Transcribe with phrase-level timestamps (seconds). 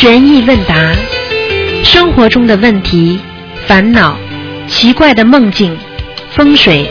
[0.00, 0.74] 悬疑问答，
[1.84, 3.20] 生活中的问题、
[3.66, 4.16] 烦恼、
[4.66, 5.78] 奇怪的梦境、
[6.30, 6.90] 风水，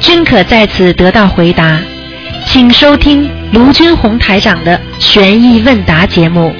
[0.00, 1.78] 均可在此得到回答。
[2.46, 6.56] 请收听卢军红台长的悬疑问答节目。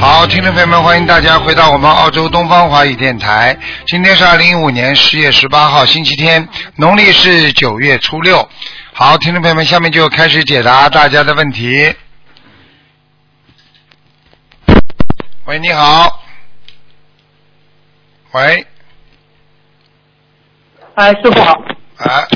[0.00, 3.56] 好，听众朋友们，欢迎大家回到我们澳洲东方华语电台。
[3.86, 8.48] 今天是二零一五年十月十八号，星期天，农历是九月初六。
[8.92, 11.94] 好，听众朋友们，下面就开始解答大家的问题。
[15.46, 16.24] 喂，你好。
[18.32, 18.66] 喂，
[20.96, 21.52] 哎，师傅好。
[21.98, 22.26] 哎，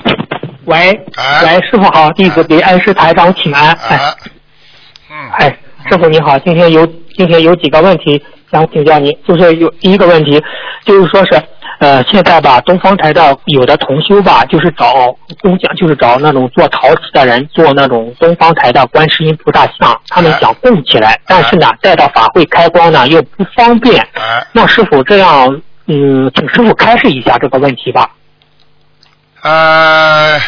[0.64, 0.76] 喂，
[1.16, 3.72] 哎喂，师傅好，弟子给恩师台长请安。
[3.72, 4.16] 哎，哎，
[5.10, 5.58] 嗯，哎，
[5.90, 10.40] 师傅你好，今天有今天有几个问题想请教您，就是有第一个问题，
[10.84, 11.32] 就是说是
[11.80, 24.06] 呃，现在吧，东方台的有的同修吧，就是找工匠，就是找那种做陶瓷的人做那种东方台的观世音菩萨像，他们想供起来，但是呢，带到法会开光呢又不方便。
[24.12, 28.10] 哎，那师傅这样，嗯，请师傅开示一下这个问题吧。
[29.40, 30.38] 呃，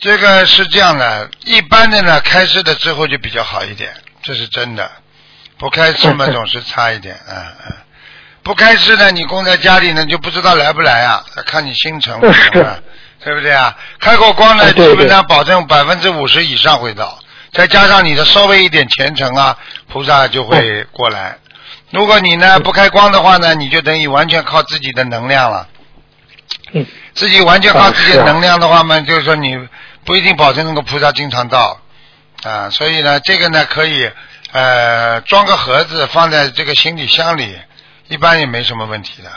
[0.00, 3.90] 这个是这样的，一般的呢，开示的之后就比较好一点，
[4.22, 4.90] 这是真的。
[5.56, 7.36] 不开示嘛， 总是差一点，嗯
[7.70, 7.76] 嗯。
[8.42, 12.78] 不开示呢，你供在家里呢，就不知道来不来啊，看你心诚，不诚啊
[13.24, 13.76] 对不对啊？
[14.00, 17.18] 开过光呢，基本上保证百分之五十以上会到，
[17.52, 19.56] 再加上你的稍微一点虔诚啊，
[19.88, 21.38] 菩萨就会过来。
[21.90, 25.68] 如果你呢嗯不开光的话呢，你就等于完全靠自己的能量了。
[26.72, 29.56] 嗯，自己完全靠自己的能量的话嘛，就是说你
[30.04, 31.78] 不一定保证那个菩萨经常到
[32.42, 34.10] 啊，所以呢，这个呢可以
[34.50, 37.56] 呃装个盒子放在这个行李箱里，
[38.12, 39.28] 一般也没什么问题的。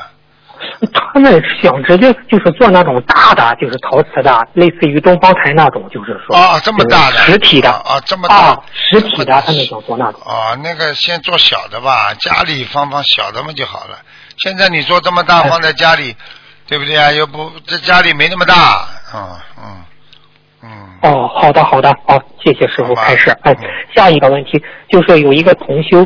[0.94, 10.22] 他们想直接就是做那种大的，就是陶瓷的，类似于东方台那种，就是说啊，这么大的实体的啊，啊这么大啊，实体的，他们想做那种。
[10.22, 13.98] 啊，那个先做小的吧，家里放放小的嘛就好了。
[14.38, 16.14] 现在你做这么大哎放在家里，
[16.68, 17.12] 对不对啊？
[17.12, 19.86] 又不这家里没那么大，嗯嗯
[20.64, 20.70] 嗯。
[21.04, 23.30] 哦，好的好的，好，谢谢师傅好吧开示。
[23.44, 23.64] 哎嗯，
[23.96, 26.06] 下一个问题就是有一个同修，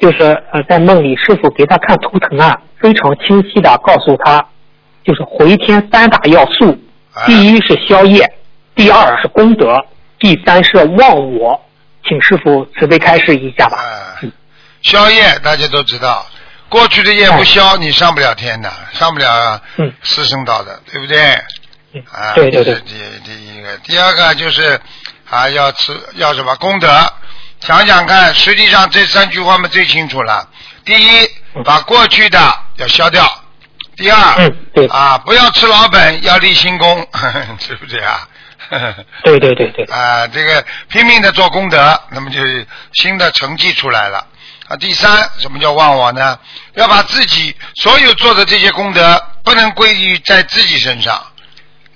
[0.00, 0.22] 就是
[0.52, 4.46] 呃在梦里师傅给他看图腾啊，非常清晰的告诉他，
[5.04, 6.78] 就是回天三大要素，
[7.12, 8.30] 啊第一是宵夜，
[8.74, 9.74] 第二是功德，
[10.18, 11.60] 第三是忘我，
[12.06, 13.78] 请师傅慈悲开示一下吧。
[14.22, 14.30] 嗯，
[14.82, 16.24] 宵夜大家都知道，
[16.68, 19.92] 过去的夜不消，你上不了天的，上不了嗯。
[20.02, 21.18] 四圣道的，对不对？
[21.94, 22.02] 嗯？
[22.12, 22.74] 啊，对对对。
[22.86, 22.94] 第
[23.24, 24.78] 第一个，第二个就是
[25.28, 26.54] 啊，要吃要什么？
[26.56, 26.88] 功德？
[27.60, 30.48] 想想看，实际上这三句话们最清楚了。
[30.84, 32.38] 第一，嗯把过去的
[32.76, 33.24] 要消掉；
[33.96, 37.06] 第二，嗯对啊，不要吃老本，要立新功，
[37.58, 38.28] 是不对啊？
[39.24, 44.26] 对对对对，啊，这个拼命的做功德，那么就是新的成绩出来了。
[44.68, 46.38] 啊，第三，什么叫忘我呢？
[46.74, 51.20] 要把自己所有做的这些功德，不能归于在自己身上，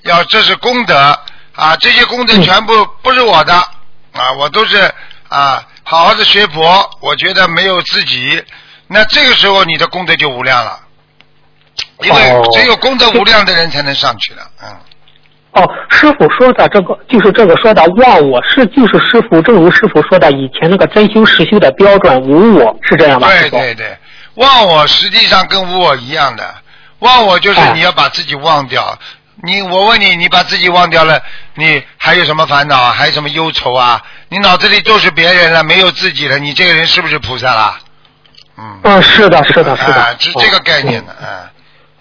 [0.03, 1.19] 要这是功德
[1.55, 4.91] 啊，这些功德嗯全部不是我的啊，我都是
[5.33, 8.43] 啊，好好的学佛，我觉得没有自己，
[8.87, 10.79] 那这个时候你的功德就无量了，
[12.03, 14.69] 因为哦只有功德无量的人才能上去了，嗯。
[15.53, 23.29] 哦，师傅说的这个就是这个说的忘我是就是师傅，正如师傅说的，以前那个真修实修的标准无我是这样吧？
[23.29, 23.97] 对对对，
[24.35, 26.55] 忘我实际上跟无我一样的，
[27.01, 28.99] 忘我就是哎你要把自己忘掉。
[29.45, 31.21] 你我问你，你把自己忘掉了，
[31.55, 32.93] 你还有什么烦恼啊？
[32.93, 34.01] 还有什么忧愁啊？
[34.29, 37.79] 你脑子里都是别人了，没有自己了，你这个人是不是菩萨啦？
[38.57, 41.27] 嗯，嗯，是的，是的，是的，啊，是这个概念哦的，嗯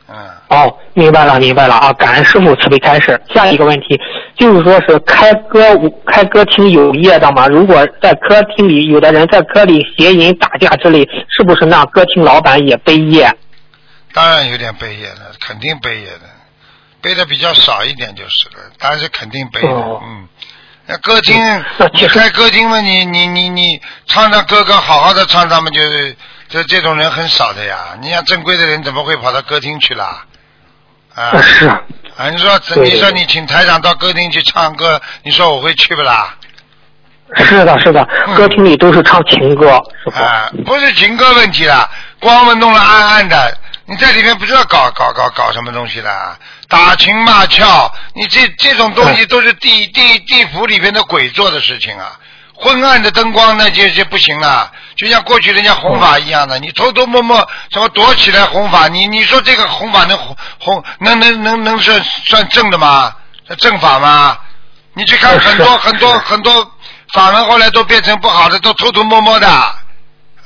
[0.09, 0.15] 嗯。
[0.49, 1.93] 哦，明白了，明白了啊！
[1.93, 3.19] 感恩师傅慈悲开示。
[3.33, 3.99] 下一个问题
[4.35, 7.47] 就是说是开歌舞开歌厅有业的吗？
[7.47, 13.33] 如果在歌厅里，有的人在歌里邪淫打架之类，是不是那歌厅老板也背业？
[14.13, 16.29] 当然有点背业了，肯定背业的，
[17.01, 20.27] 背的比较少一点就是了，但是肯定背的，哦嗯。
[20.87, 21.39] 那歌厅
[21.93, 26.15] 你开歌厅嘛，你你你你唱唱歌歌，好好的唱唱嘛，就是
[26.49, 27.97] 这这种人很少的呀。
[28.01, 30.25] 你像正规的人怎么会跑到歌厅去啦？
[31.13, 31.81] 啊啊，是啊，
[32.17, 32.29] 啊！
[32.29, 36.35] 你说你说你请台长到歌厅去唱歌，你说我会去不啦？
[37.35, 39.71] 是的，是的，嗯歌厅里都是唱情歌。
[40.13, 41.89] 啊，不是情歌问题啦，
[42.19, 46.39] 光们弄了暗暗的，你在里面不知道搞搞搞搞什么东西的，
[46.71, 52.17] 打情骂俏，你这这种东西都是地地地府里边的鬼做的事情啊。
[52.55, 57.37] 昏暗的灯光那就就不行了，就像过去人家弘法一样的，你偷偷摸摸
[57.71, 63.13] 什么躲起来弘法，你你说这个弘法能弘弘能能能能算算正的吗？
[63.57, 64.37] 正法吗？
[64.93, 66.71] 你去看呃很多很多很多
[67.13, 69.47] 法门后来都变成不好的，都偷偷摸摸的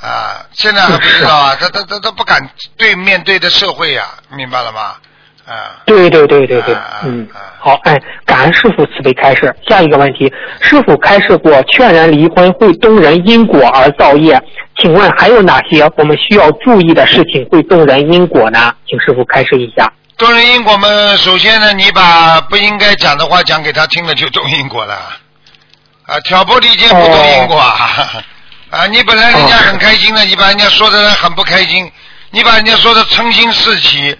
[0.02, 0.44] 啊！
[0.54, 4.96] 现在还不知道啊， 他他他他不敢对面对的社会呀，明白了吗？
[5.46, 9.56] 啊，对对对对对啊，嗯啊，好，哎，感恩师傅慈悲开示。
[9.68, 14.42] 下一个问题，师傅开示过劝人离婚会动人因果而造业，
[14.80, 18.74] 请问还有哪些我们需要注意的事情会动人因果呢？
[18.88, 19.92] 请师傅开示一下。
[20.18, 20.88] 动人因果嘛，
[21.18, 24.94] 首先呢，你把不应该讲的话讲给他听了，就动因果了。
[26.08, 28.24] 啊，挑拨离间不动因果啊！
[28.70, 31.92] 啊，你本来人家很开心的，你把人家说的很不开心，
[32.32, 34.16] 你把人家说的称心四起，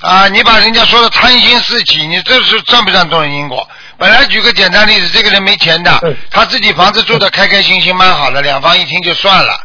[0.00, 3.68] 啊，你把人家说的贪心四起，你这是算不算动人因果？
[3.98, 9.60] 本来举个简单例子，这个人没钱的嗯，他自己房子住的开开心心蛮好的，两房一厅就算了。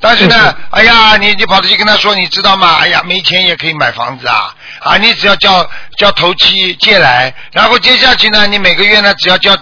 [0.00, 2.76] 但是呢，哎呀，你你跑出去跟他说，你知道吗？
[2.78, 4.54] 哎呀，没钱也可以买房子啊！
[4.80, 9.56] 啊，你只要叫叫头期借来，然后接下去呢，你每个月呢只要交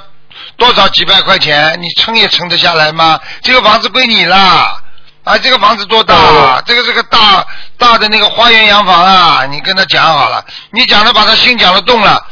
[0.56, 3.20] 多少几百块钱，你撑也撑得下来吗？
[3.42, 4.81] 这个房子归你了。
[5.24, 6.62] 啊，这个房子多大啊？
[6.66, 7.46] 这个是个大
[7.78, 9.46] 大的那个花园洋房啊！
[9.46, 12.26] 你跟他讲好了，你讲了把他心讲了动了，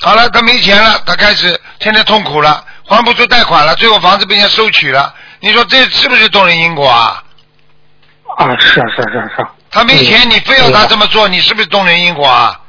[0.00, 5.12] 好了，他没钱了，他开始天天痛苦了，还不出贷款了，最后房子被人家收取了。
[5.40, 7.22] 你说这是不是动人因果啊？
[8.36, 9.46] 啊，是啊是是是。
[9.72, 12.60] 他没钱，嗯你非要他这么做，你是不是动人因果啊？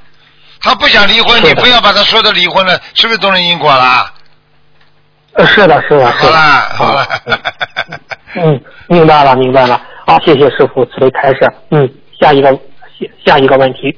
[0.60, 4.12] 他不想离婚，你非要把他说的离婚了，是不是动人因果啦？
[5.34, 6.30] 呃，是的，是的，是的。
[6.30, 6.38] 好了
[6.74, 7.06] 好了，
[8.36, 9.82] 嗯，明白了，明白了。
[10.06, 11.40] 好，谢谢师傅慈悲开示。
[11.70, 11.90] 嗯，
[12.20, 13.98] 下一个下下一个问题，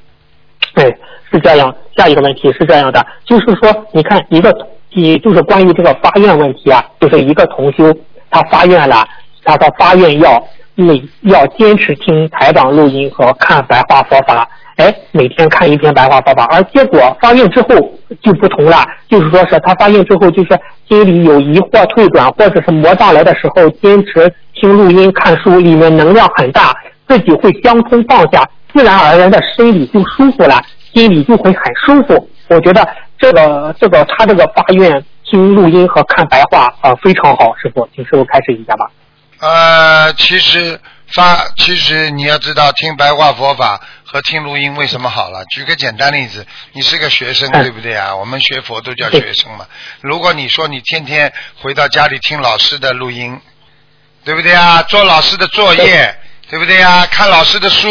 [0.76, 0.86] 对，
[1.32, 1.74] 是这样。
[1.98, 4.52] 下一个问题是这样的，就是说，你看一个，
[4.92, 7.96] 你就是关于这个发愿问题啊，就是一个同修
[8.32, 9.08] 他发愿了，
[9.44, 10.44] 他说发愿要
[10.76, 14.48] 每要坚持听台长录音和看白话佛法，
[14.78, 17.68] 哎，每天看一篇白话佛法，而结果发愿之后
[18.22, 26.76] 就不同了，就是说是他发愿之后，就是心里有疑惑退转，或者是魔障来的时候，坚持听录音看书，里面能量很大，
[27.08, 30.62] 自己会相通放下，自然而然的身体就舒服了，
[30.94, 32.30] 心里就会很舒服。
[32.50, 32.88] 我觉得
[33.18, 38.90] 这个这个他这个发愿听录音和看白话啊、非常好，师傅，请师傅开始一下吧。
[39.40, 43.80] 呃，其实发，其实你要知道，听白话佛法
[44.14, 45.44] 和听录音为什么好了？
[45.46, 48.16] 举个简单例子，你是个学生，嗯对不对啊？
[48.16, 49.66] 我们学佛都叫学生嘛。
[50.02, 51.34] 如果你说你天天
[51.64, 53.42] 回到家里听老师的录音，
[54.24, 54.84] 对不对啊？
[54.84, 56.16] 做老师的作业，
[56.48, 57.08] 对不对啊？
[57.08, 57.90] 看老师的书，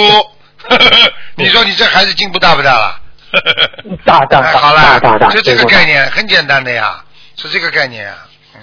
[1.34, 3.00] 你说你这孩子进步大不大了？
[4.06, 7.04] 大大大哎好了，大大大，就这个概念，很简单的呀，
[7.34, 8.60] 是这个概念啊，嗯。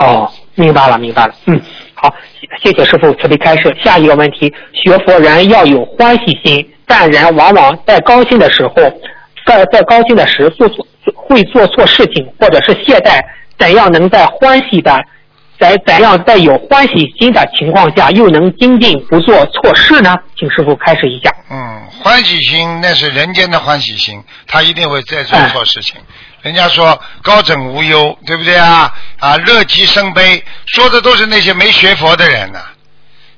[0.00, 1.34] 哦，明白了，明白了。
[1.44, 1.62] 嗯，
[2.04, 2.14] 好，
[2.62, 3.74] 谢谢师傅慈悲开示。
[3.82, 8.74] 下一个问题，学佛人要有欢喜心，但人往往在高兴的时候，
[9.46, 13.24] 在在高兴的时做错会做错事情，或者是懈怠。
[13.58, 15.02] 怎样能在欢喜的，
[15.58, 20.14] 在怎样在有欢喜心的情况下，又能精进不做错事呢？
[20.36, 21.30] 请师傅开始一下。
[21.50, 25.96] 嗯，欢喜心那是人间的欢喜心，他一定会再做错事情。
[26.44, 28.92] 人家说高枕无忧，对不对啊？
[29.18, 32.60] 啊，乐极生悲，说的都是那些没学佛的人呐、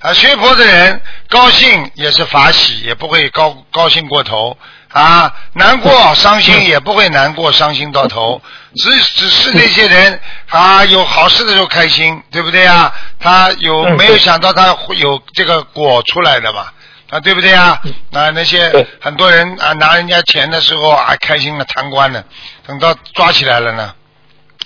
[0.00, 0.12] 啊。
[0.12, 4.58] 学佛的人高兴也是法喜，也不会高高兴过头
[4.88, 5.32] 啊。
[5.52, 8.42] 难过伤心 也不会难过伤心到头，
[8.74, 12.92] 只只是那些人啊有好事的时候开心，对不对啊？
[13.20, 16.66] 他有嗯没有想到他会有这个果出来的嘛？
[17.08, 17.80] 啊，对不对啊？
[18.12, 18.68] 啊，那些
[19.00, 22.24] 很多人啊拿人家钱的时候啊开心的贪官呢，
[22.66, 23.94] 等到抓起来了呢，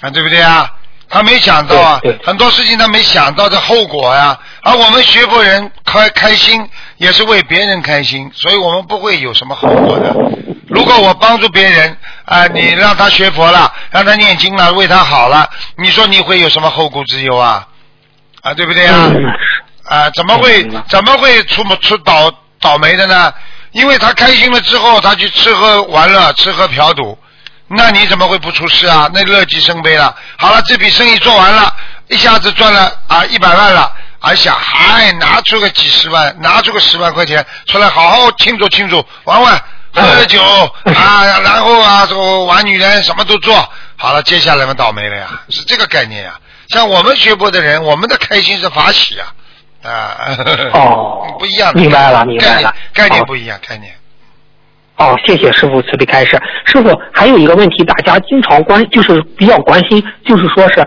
[0.00, 0.70] 啊，对不对啊？
[1.12, 10.14] 他没想到啊很多事情他没想到的后果呀、而我们学佛人开开心也是为别人开心，所以我们不会有什么后果的。
[10.68, 17.66] 如果我帮助别人啊，你让他学佛了，让他念经了，为他好了，你说你会有什么后顾之忧啊？
[18.42, 19.10] 啊，对不对啊？
[19.88, 23.34] 啊，怎么会怎么会出出倒倒霉的呢？
[23.72, 27.18] 因为他开心了之后，他去吃喝玩乐、吃喝嫖赌，
[27.72, 29.08] 那你怎么会不出事啊？
[29.14, 30.14] 那乐极生悲了。
[30.38, 31.72] 好了，这笔生意做完了，
[32.08, 39.62] 一下子赚了啊一百万了，还想还拿出个几十万，拿出个十万块钱出来，好好庆祝庆祝，玩玩。
[39.92, 40.40] 喝喝酒
[40.94, 46.38] 啊，然后啊，这个玩女人，什么都做好了，接下来嘛倒霉了呀，是这个概念呀。
[46.68, 49.18] 像我们学佛的人，我们的开心是法喜
[49.82, 50.36] 啊，啊，
[50.74, 53.92] 哦 不一样的，明白了明白了概念概念不一样，概念。
[55.00, 56.38] 哦，谢谢师傅慈悲开示。
[56.66, 60.86] 师傅还有一个问题，大家经常关，就是比较关心，就是说是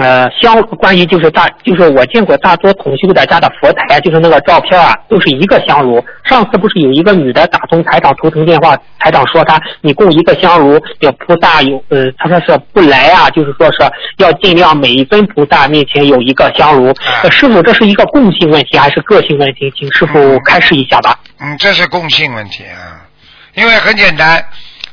[0.00, 6.00] 呃相，关于就是大就是我见过大多同修的家的佛台，就是那个照片啊，都是一个香炉。
[6.22, 13.78] 上次不是有一个女的打通台长头疼电话，台长说她你供一个香炉，有菩萨有呃，他说是不来啊，就是说是
[14.18, 16.94] 要尽量每一尊菩萨面前有一个香炉。
[17.24, 19.72] 呃师傅，这是一个共性问题还是个性问题？
[19.76, 21.18] 请师傅开示一下吧。
[21.40, 23.07] 嗯，这是共性问题啊，
[23.54, 24.44] 因为很简单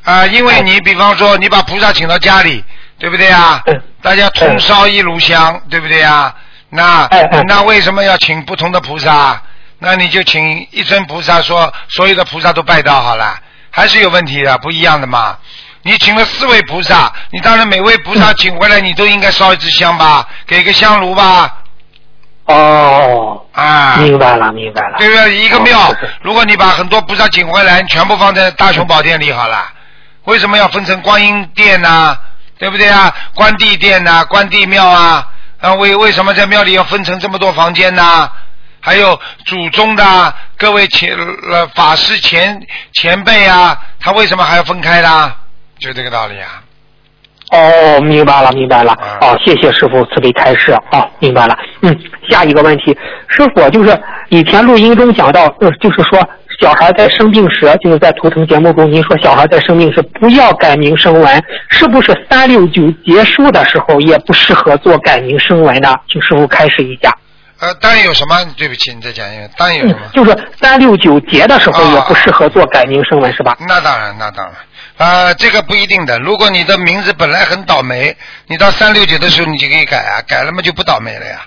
[0.03, 2.63] 啊，因为你比方说你把菩萨请到家里，
[2.97, 3.61] 对不对啊？
[3.67, 6.31] 嗯大家同烧一炉香，对不对啊？
[6.69, 7.09] 那
[7.47, 9.41] 那为什么要请不同的菩萨？
[9.79, 13.39] 那你就请一尊菩萨说，所有的菩萨都拜到好了，
[13.71, 15.35] 还是有问题的，不一样的嘛。
[15.81, 21.51] 你请了四位菩萨，你当然每位菩萨请回来，你都应该烧一支香吧，给个香炉吧，
[22.45, 24.97] 哦，啊，明白了，明白了。
[24.99, 25.35] 对不对？
[25.37, 29.67] 一个庙如果你把很多菩萨请回来，你全部放在大雄宝殿里好了。
[30.25, 32.17] 为什么要分成观音殿呐、
[32.57, 33.13] 对不对啊？
[33.33, 35.27] 关帝殿呐、关帝庙啊，
[35.59, 38.29] 啊为为什么在庙里要分成这么多房间呢？
[38.79, 41.17] 还有祖宗的各位前
[41.49, 42.61] 呃法师前
[42.93, 45.33] 前辈啊，他为什么还要分开呢？
[45.79, 46.61] 就这个道理啊。
[47.51, 48.91] 哦，明白了，明白了。
[48.93, 50.71] 啊哦，谢谢师傅慈悲开示。
[50.91, 51.55] 哦，明白了。
[51.81, 51.97] 嗯，
[52.29, 52.97] 下一个问题，
[53.27, 53.97] 师傅就是
[54.29, 56.19] 以前录音中讲到，呃，就是说
[56.59, 65.93] 小孩在生病时，就是在图腾节目中，您说小孩在生病时不要改名声纹，是不是三六九结束的时候也不适合做改名声纹呢？
[66.11, 67.13] 请师傅开示一下。
[67.61, 68.35] 呃，当然有什么？
[68.57, 69.49] 对不起，你再讲一遍。
[69.57, 73.55] 当然有嗯什么？，就是三六九节的时候也不适合做改名声纹，是吧？
[73.67, 74.55] 那当然，那当然。
[74.97, 76.17] 啊、这个不一定的。
[76.19, 78.15] 如果你的名字本来很倒霉，
[78.47, 81.45] 你到三六九的时候你就可以改啊，改了嘛就不倒霉了呀。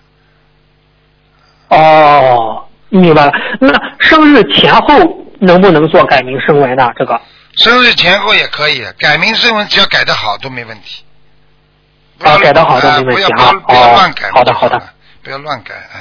[1.69, 3.33] 哦，明白了。
[3.61, 4.99] 那生日前后
[5.41, 6.91] 能不能做改名声文呢？
[6.97, 7.21] 这个？
[7.57, 11.05] 生日前后也可以，改名声文只要改得好都没问题。
[12.23, 14.31] 啊改得好都没问题啊不要乱改。
[14.33, 14.81] 好的好的。
[15.23, 16.01] 不要乱改，嗯。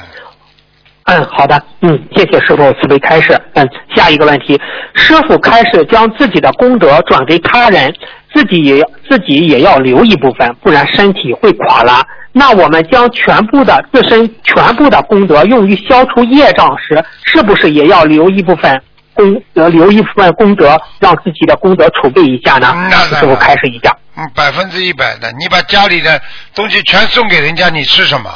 [1.07, 3.39] 嗯，好的，嗯，谢谢师傅慈悲开示。
[3.53, 4.59] 嗯，下一个问题，
[4.93, 7.93] 师傅开始将自己的功德转给他人，
[8.33, 12.05] 自己也自己也要留一部分，不然身体会垮了。
[12.33, 18.81] 那我们将全部的自身全部的功德用于消除业障时，是不是也要留一部分
[19.13, 23.95] 功德，留一部分功德，让自己的功德储备一下呢师傅开始一下。
[24.17, 26.21] 嗯，百分之一百的，你把家里的
[26.53, 28.29] 东西全送给人家，你吃什么？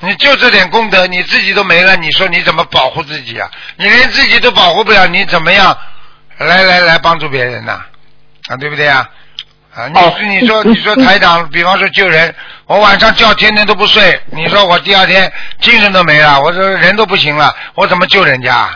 [0.00, 3.50] 你就这点功德，你自己都没了，你说你怎么保护自己啊？
[3.76, 5.76] 你连自己都保护不了，你怎么样
[6.38, 7.72] 来来来帮助别人呢、
[8.48, 8.56] 啊？
[8.58, 9.08] 对不对啊？
[9.74, 12.34] 啊，你哦你说嗯你说台长，比方说救人，
[12.66, 18.70] 我晚上觉天天都不睡，你说我第二天精神都没了，我说人都不行了，我怎么救人家？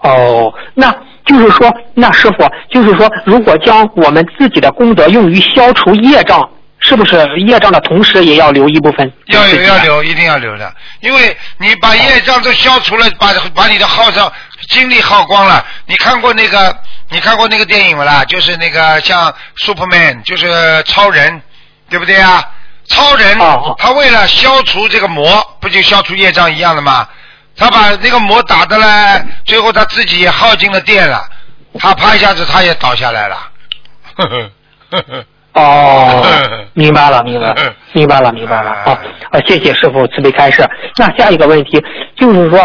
[0.00, 0.94] 哦，那
[1.26, 6.48] 就是说，那师傅就是说，如果将我们自己的功德用于消除业障，
[6.80, 9.12] 是不是业障的同时也要留一部分？
[9.26, 9.78] 要有要。
[9.78, 14.32] 留，一定要留的，因为你把业障都消除了，把把你的耗上
[14.68, 15.64] 精力耗光了。
[15.86, 16.76] 你看过那个，
[17.10, 18.24] 你看过那个电影不啦？
[18.24, 21.42] 就是那个像 Superman，就是超人，
[21.90, 22.44] 对不对啊？
[22.86, 23.36] 超人
[23.76, 27.06] 他为了消除这个魔，不就消除业障一样的吗？
[27.56, 31.28] 他把那个魔打的嘞，最后他自己也耗尽了电了，
[31.80, 33.36] 他啪一下子他也倒下来了。
[34.14, 34.50] 呵呵
[34.90, 35.24] 呵呵
[35.58, 36.22] 哦，
[36.74, 38.74] 明白了，明白了， 明白了，明白了。
[38.84, 38.98] 好、
[39.32, 40.64] 呃，谢谢师傅慈悲开示。
[40.96, 41.82] 那下一个问题
[42.16, 42.60] 就是说，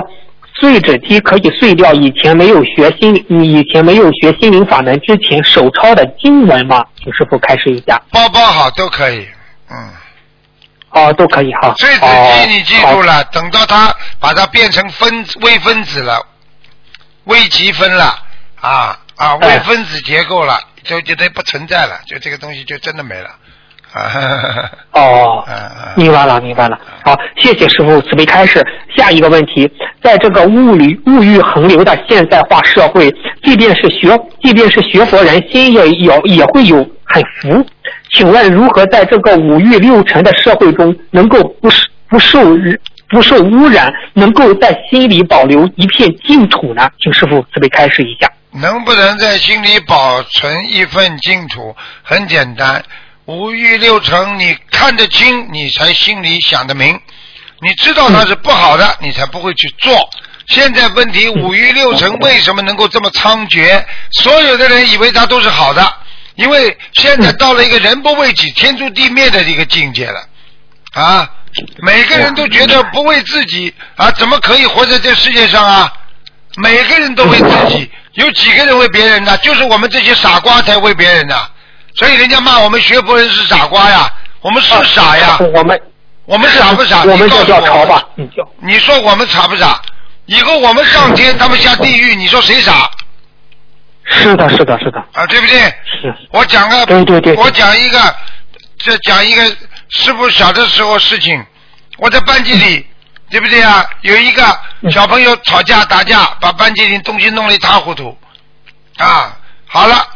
[0.59, 6.85] 碎纸机可以碎掉以前没有学心，以前没有学心灵法门之前手抄的经文吗？
[7.01, 7.99] 请师傅开示一下。
[8.11, 9.27] 包包好都可以，
[9.71, 9.89] 嗯。
[10.91, 11.73] 哦，都可以哈。
[11.75, 16.23] 碎纸哦机你记住了，等到它把它变成分微分子了，
[17.23, 18.15] 微积分了
[18.61, 23.29] 啊啊，微哎分子结构了，就觉得不存在了，就这个东西就真的没了。
[23.93, 25.45] 啊，哦，
[25.95, 26.79] 明白了，明白了。
[27.05, 28.65] 好，谢谢师傅慈悲开示。
[28.95, 29.71] 下一个问题，
[30.01, 33.13] 在这个物理物欲横流的现代化社会，
[33.43, 37.63] 即便是学，即便是学佛人，心也有也会有很浮。
[38.11, 42.39] 请问如何在这个五欲六尘的社会中，能够不受不受
[43.09, 46.89] 不受污染，能够在心里保留一片净土呢？
[46.99, 48.27] 请师傅慈悲开示一下。
[48.53, 51.75] 能不能在心里保存一份净土？
[52.03, 52.83] 很简单，
[53.25, 56.99] 五欲六尘，你看得清，你才心里想得明。
[57.61, 60.09] 你知道它是不好的，你才不会去做。
[60.47, 63.83] 现在问题， 五欲六尘为什么能够这么猖獗？
[64.11, 65.93] 所有的人以为它都是好的，
[66.35, 70.27] 因为现在到了一个人不为己，天诛地灭的一个境界了。
[70.93, 71.27] 啊，
[71.77, 75.91] 每个人都觉得不为自己啊，怎么可以活在这世界上啊？
[76.57, 79.35] 每个人都为自己，有几个人为别人的？
[79.37, 81.35] 就是我们这些傻瓜才为别人的。
[81.95, 84.11] 所以人家骂我们学佛人是傻瓜呀。
[84.41, 85.81] 我们是傻呀，我们
[86.25, 87.03] 我们傻不傻？
[87.03, 89.81] 我们叫潮我吧，你，叫你说我们傻不傻？
[90.25, 92.89] 以后我们上天，他们下地狱，你说谁傻
[94.03, 95.25] 是的，是的，是的，啊？
[95.27, 95.59] 对不对？
[96.01, 98.15] 是，我讲个，对对对我讲一个，
[98.77, 99.45] 这讲一个
[99.91, 101.41] 师傅小的时候事情。
[101.99, 102.85] 我在班级里，
[103.33, 103.83] 对不对啊？
[104.01, 104.43] 有一个
[104.91, 108.15] 小朋友吵架打架，把班级里东西弄得一塌糊涂，
[108.97, 109.35] 啊，
[109.65, 110.07] 好了，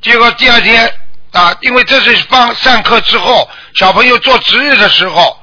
[0.00, 0.88] 结果第二天
[1.32, 5.36] 啊，因为这是放上课之后，小朋友做值日的时候，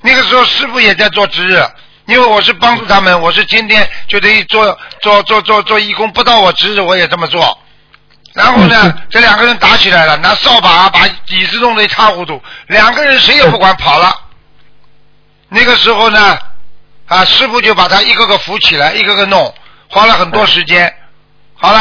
[0.00, 1.64] 那个时候师傅也在做值日，
[2.06, 7.56] 因为我是帮助他们，我是天天就等于做做做做做义工，不到我值日我也这么做。
[8.34, 14.12] 然后呢，这两个人打起来了，拿扫把把椅子弄得一塌糊涂，两个人谁也不管跑了。
[15.54, 16.38] 那个时候呢，
[17.06, 19.54] 啊，师傅就把他一个个扶起来，一个个弄，
[19.88, 20.92] 花了很多时间。
[21.54, 21.80] 好了，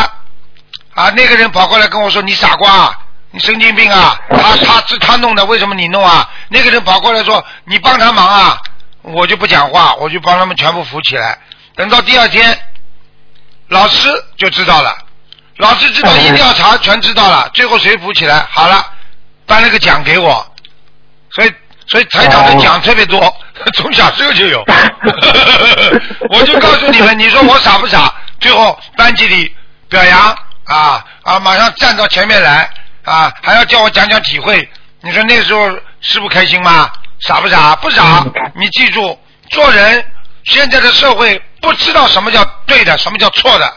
[0.94, 2.94] 啊，那个人跑过来跟我说：“你傻瓜，
[3.32, 4.20] 你神经病啊！
[4.30, 8.60] 他他是他弄的，为什么你弄啊？”那个人跑过来说：“你帮他忙啊！”
[9.04, 11.40] 我就不讲话，我就帮他们全部扶起来。
[11.76, 12.60] 等到第二天，
[13.70, 14.98] 老师就知道了，
[15.56, 18.46] 老师知道一调查全知道了，最后谁扶起来？
[18.52, 18.86] 好了，
[19.46, 20.46] 颁了个奖给我，
[21.32, 21.54] 所以
[21.88, 23.36] 所以台长的奖特别多，
[23.76, 24.64] 从小时候就有。
[26.30, 28.14] 我就告诉你们，你说我傻不傻？
[28.40, 29.54] 最后班级里
[29.90, 32.70] 表扬啊啊，马上站到前面来
[33.04, 34.68] 啊，还要叫我讲讲体会。
[35.02, 36.90] 你说那时候是不开心吗？
[37.20, 37.76] 傻不傻？
[37.76, 38.26] 不傻。
[38.56, 40.04] 你记住，做人
[40.46, 43.74] 现在的社会不知道什么叫对的，什么叫错的，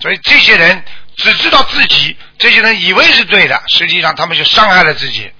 [0.00, 0.82] 所以这些人
[1.16, 5.30] 只知道自己，这些人以为是对的，实际上他们就伤害了自己。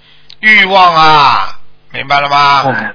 [0.41, 1.59] 欲望啊，
[1.93, 2.65] 明白了吗？
[2.75, 2.93] 哎，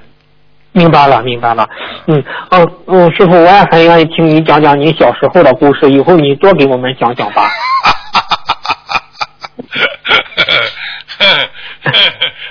[0.72, 1.68] 明白了，明白了。
[2.06, 7.50] 嗯，哦嗯，师傅，我也很愿意听你讲讲你小时候的故事，以后你多给我们讲讲吧。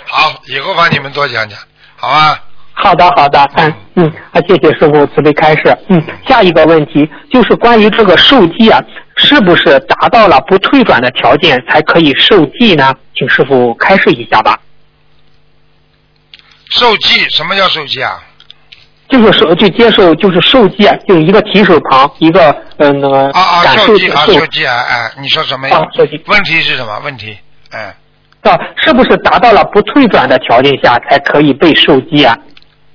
[0.07, 1.57] 好，以后帮你们多讲讲，
[1.95, 2.39] 好吧？
[2.73, 5.77] 好的，好的，嗯嗯，啊，谢谢师傅慈悲开示。
[5.89, 8.79] 嗯，下一个问题就是关于这个受记啊，
[9.17, 12.93] 是不是达到了不退转的条件才可以受记呢？
[13.15, 14.59] 请师傅开示一下吧。
[16.71, 18.23] 受记，什么叫受记啊？
[19.09, 25.77] 就是受就接受就是受记，啊，就是一个提手旁一个嗯那个啊啊，感受受记啊，受受记啊，哎，你说什么呀？
[25.77, 26.97] 啊受记问题是什么？
[27.03, 27.37] 问题，
[27.71, 27.93] 哎，
[28.43, 32.37] 啊，是不是达到了不退转的条件下才可以被受记啊？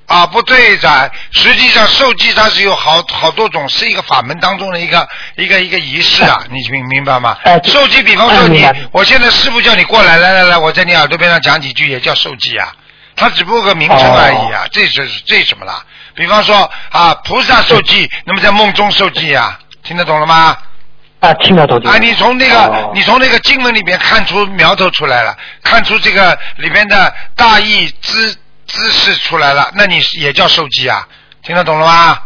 [0.06, 7.36] 啊，不退转，实际上受记它是有好好多种，是一个法门当中的一个一个一个仪式啊，你明明白吗？
[7.44, 12.72] 哎受记，比方说你哎，我现在师傅叫你过来，来来来，我在你耳朵边上讲几句，也叫受记啊。
[13.16, 15.82] 它只不过个名称而已啊，这是这什么啦？
[16.14, 20.56] 比方说啊，菩萨受记，那么在梦中受记啊，听得懂了吗？
[21.20, 21.78] 啊，听得懂。
[21.90, 31.08] 啊，你从那个、哦你从那个经文里面看出苗头出来了，看出这个里边的大意姿姿势出来了，那你也叫受记啊？
[31.42, 32.18] 听得懂了吗？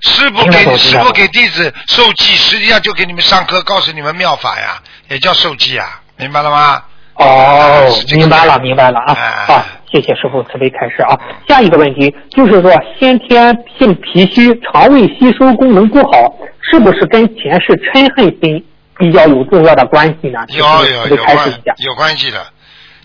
[0.00, 6.82] 师傅给师傅给弟子受记，实际上就给你们上课，告诉你们妙法呀，也叫受记啊，明白了吗？
[7.14, 9.66] 哦明白了，明白了啊！
[9.92, 11.18] 谢谢师傅慈悲开示啊。
[11.48, 16.34] 下一个问题就是说，先天性脾虚，肠胃吸收功能不好，
[16.70, 18.64] 是不是跟前世嗔恨心
[18.98, 20.38] 比较有重要的关系呢？
[20.48, 21.16] 有有有。
[21.16, 22.46] 有关系的。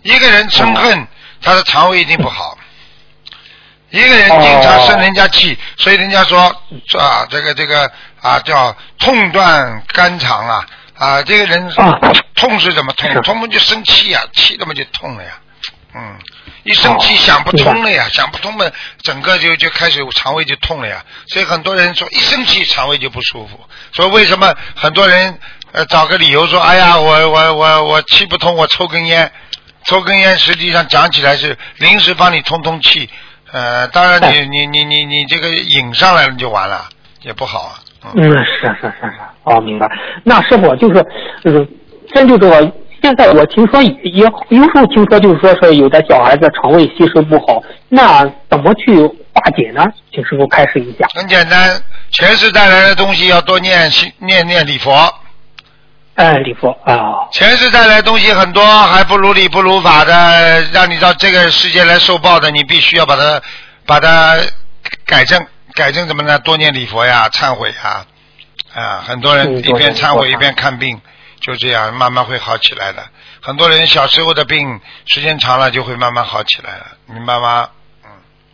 [0.03, 1.07] 一个人嗔恨，
[1.41, 2.57] 他的肠胃一定不好。
[3.91, 6.53] 一个人经常生人家气，所以人家说
[6.87, 7.89] 说啊，这个这个
[8.21, 10.65] 啊叫痛断肝肠啊
[10.97, 11.97] 啊，这个人啊
[12.35, 13.21] 痛是怎么痛是？
[13.21, 15.29] 痛嘛就生气呀、气怎么就痛了呀，
[15.95, 16.17] 嗯，
[16.65, 18.65] 一生气哦想不通了呀，想不通嘛，
[19.03, 21.03] 整个就就开始肠胃就痛了呀。
[21.27, 23.59] 所以很多人说一生气肠胃就不舒服，
[23.93, 25.37] 所以为什么很多人
[25.71, 29.31] 呃找个理由说，哎呀，我我我我气不通，我抽根烟，
[29.85, 33.07] 抽根烟实际上讲起来是临时帮你通通气，
[33.51, 36.89] 呃，当然你你你你你这个瘾上来了就完了，
[37.21, 37.79] 也不好啊。
[38.01, 38.11] 嗯。
[38.15, 39.87] 嗯，是是是是，哦，明白。
[40.23, 41.05] 那师傅就是，
[41.43, 41.67] 就是，
[42.13, 42.71] 针对这个，
[43.05, 48.97] 现在我听说也也有时候听说就是说是有的小孩子肠胃吸收不好，那怎么去
[49.31, 49.85] 化解呢？
[50.11, 51.05] 请师傅开示一下。
[51.13, 54.91] 很简单，前世带来的东西要多念心念念礼佛。
[56.15, 63.39] 哎，礼佛啊，前世带来的东西很多，还不如理不如法的，让你到这个世界来受报的，你必须要把它
[63.85, 64.35] 把它
[65.05, 65.45] 改正。
[65.75, 66.39] 改正怎么呢？
[66.39, 68.03] 多念礼佛呀，忏悔呀，
[68.73, 70.99] 啊，很多人嗯一边忏悔一边看病，
[71.45, 73.03] 就这样慢慢会好起来的。
[73.41, 77.67] 很多人小时候的病，时间长了就会慢慢好起来了，明白吗？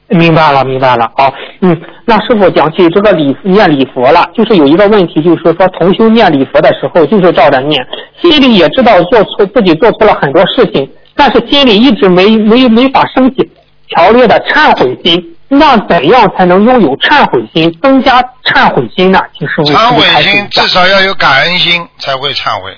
[0.09, 1.09] 明白了，明白了。
[1.15, 7.81] 好，嗯，那师傅讲起这个礼念礼佛了，就是有一个问题，就是说同修念礼佛的时候，就是照着念，
[8.21, 13.49] 心里也知道做错自己做错了很多事情，但是心里一直没没没法升起
[13.87, 15.33] 强烈的忏悔心。
[15.53, 19.19] 那怎样才能拥有忏悔心，增加忏悔心呢？
[19.37, 22.77] 请师傅忏悔心至少要有感恩心才会忏悔，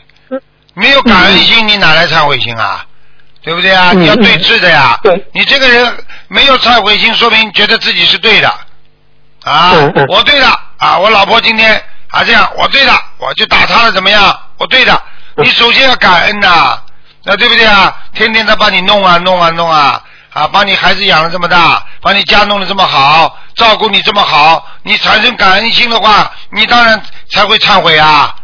[0.73, 2.83] 没有感恩心你哪来忏悔心啊？
[3.43, 3.91] 对不对啊？
[3.93, 4.99] 你要对峙的呀。
[5.33, 5.95] 你这个人
[6.29, 8.51] 没有忏悔心，说明觉得自己是对的
[9.43, 9.73] 啊。
[10.09, 14.35] 我对的啊，我老婆今天啊这样，我对的，我就打她了，怎么样？
[14.57, 14.99] 我对的。
[15.35, 16.79] 你首先要感恩呐，
[17.23, 17.95] 那对不对啊？
[18.15, 20.01] 天天他帮你弄啊弄啊弄啊。
[20.33, 28.35] 啊，把你孩子养了这么大，把你家弄得这么好，照顾你这么好，你产生感恩心的话，你当然才会忏悔啊！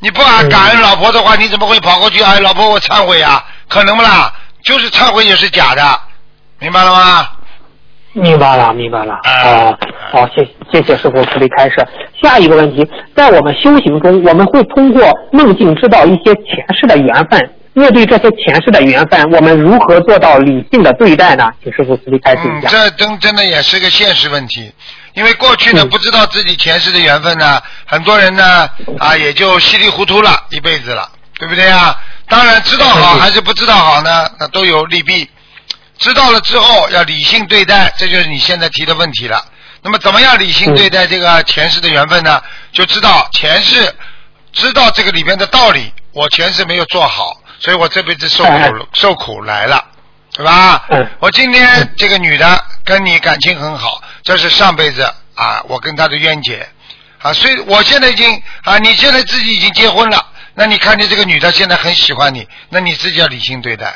[0.00, 3.42] 你不敢感恩老婆的话，你怎么会跑过去哎，老婆我忏悔啊？
[3.68, 4.32] 可能不啦？
[4.64, 6.00] 就是忏悔也是假的，
[6.58, 7.28] 明白了吗？
[8.12, 9.14] 明白了，明白了。
[9.44, 9.78] 哦，
[10.12, 11.76] 好，谢谢谢师傅慈悲开示。
[12.22, 17.50] 下一个问题，在我们修行中，我们会通过梦境知道一些前世的缘分。
[17.74, 21.50] 面对这些前世的缘分，我们如何做到理性的对待呢？
[21.62, 22.68] 请师傅慈悲开示一下。
[22.68, 24.72] 这真真的也是个现实问题，
[25.14, 32.00] 因为过去呢不知道自己前世的缘分呢，很多人呢啊也就稀里糊涂了一辈子了，对不对啊？
[32.28, 35.28] 当然知道好还是不知道好呢，那都有利弊。
[35.98, 39.44] 知道了之后要理性对待，这就是你现在提的问题了。
[39.82, 42.40] 那么怎么样理性对待这个前世的缘分呢？
[42.72, 43.92] 就知道前世
[44.52, 47.40] 知道这个里边的道理，我前世没有做好。
[47.58, 49.84] 所以我这辈子受苦受苦来了，
[50.32, 50.84] 对吧？
[51.20, 55.02] 我今天这个女的跟你感情很好，这是上辈子
[55.34, 56.68] 啊，我跟她的冤结
[57.22, 57.32] 啊。
[57.32, 63.94] 所以我现在已经啊，你现在自己已经结婚了，那你看见这个女的现在很喜欢你，那你自己要理性对待，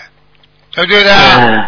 [0.72, 1.12] 对不对的？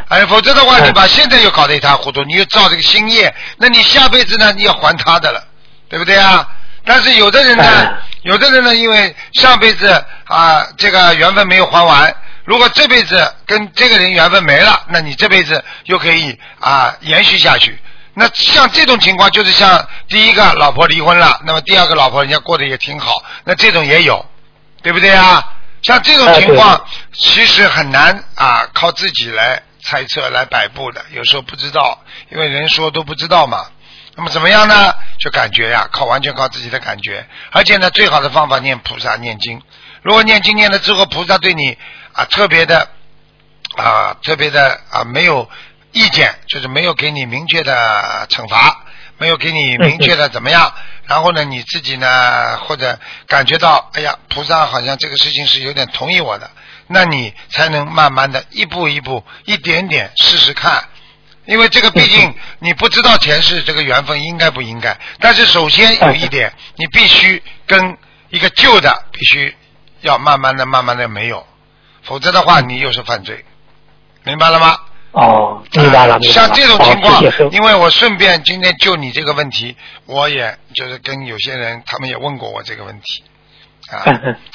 [0.08, 5.44] 哎，否则的话，你把现在又搞得一塌糊涂，你又造这个新业，那你下辈子呢，你要还她的了，
[5.88, 6.48] 对不对啊？
[6.84, 12.14] 但是有的人呢，有的人呢，因为上辈子啊这个缘分没有还完，
[12.44, 17.78] 如果这辈子跟这个人缘分没了，那你这辈子又可以啊延续下去。
[18.14, 24.26] 那像这种情况，就是像第一个老婆离婚了，那么第二个老婆人家过得也挺好，那这种也有，
[24.82, 25.54] 对不对啊？
[25.82, 33.64] 像这种情况，其实很难啊靠自己来猜测来摆布的，有时候不知道，因为人说都不知道嘛。
[34.16, 34.94] 那么怎么样呢？
[35.18, 37.26] 就感觉呀，靠完全靠自己的感觉。
[37.52, 39.62] 而且呢，最好的方法念菩萨念经。
[40.02, 41.78] 如果念经念了之后，菩萨对你
[42.12, 42.88] 啊特别的
[43.76, 45.48] 啊特别的啊没有
[45.92, 48.84] 意见，就是没有给你明确的惩罚，
[49.16, 50.72] 没有给你明确的怎么样。
[51.06, 56.50] 然后呢，你自己呢或者感觉到哎呀，菩萨好像这个事情是有点同意我的，
[56.88, 60.84] 那你才能慢慢的一步一步一点点试试看。
[61.50, 69.56] 因为这个毕竟 你不知道前世这个缘分应该不应该，但是首先有一点，你必须跟一个旧的必须
[70.02, 71.44] 要慢慢的、慢慢的没有，
[72.04, 73.44] 否则的话你又是犯罪，
[74.22, 74.78] 明白了吗？
[75.10, 83.24] 哦，明白了，像这种情况，因为我顺便今天就你这个问题，我也就是跟有些人他们也问过我这个问题，
[83.90, 84.06] 啊。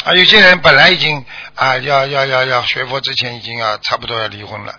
[0.06, 4.74] 啊，有些人本来已经啊要要要要学佛之前已经要差不多要离婚了。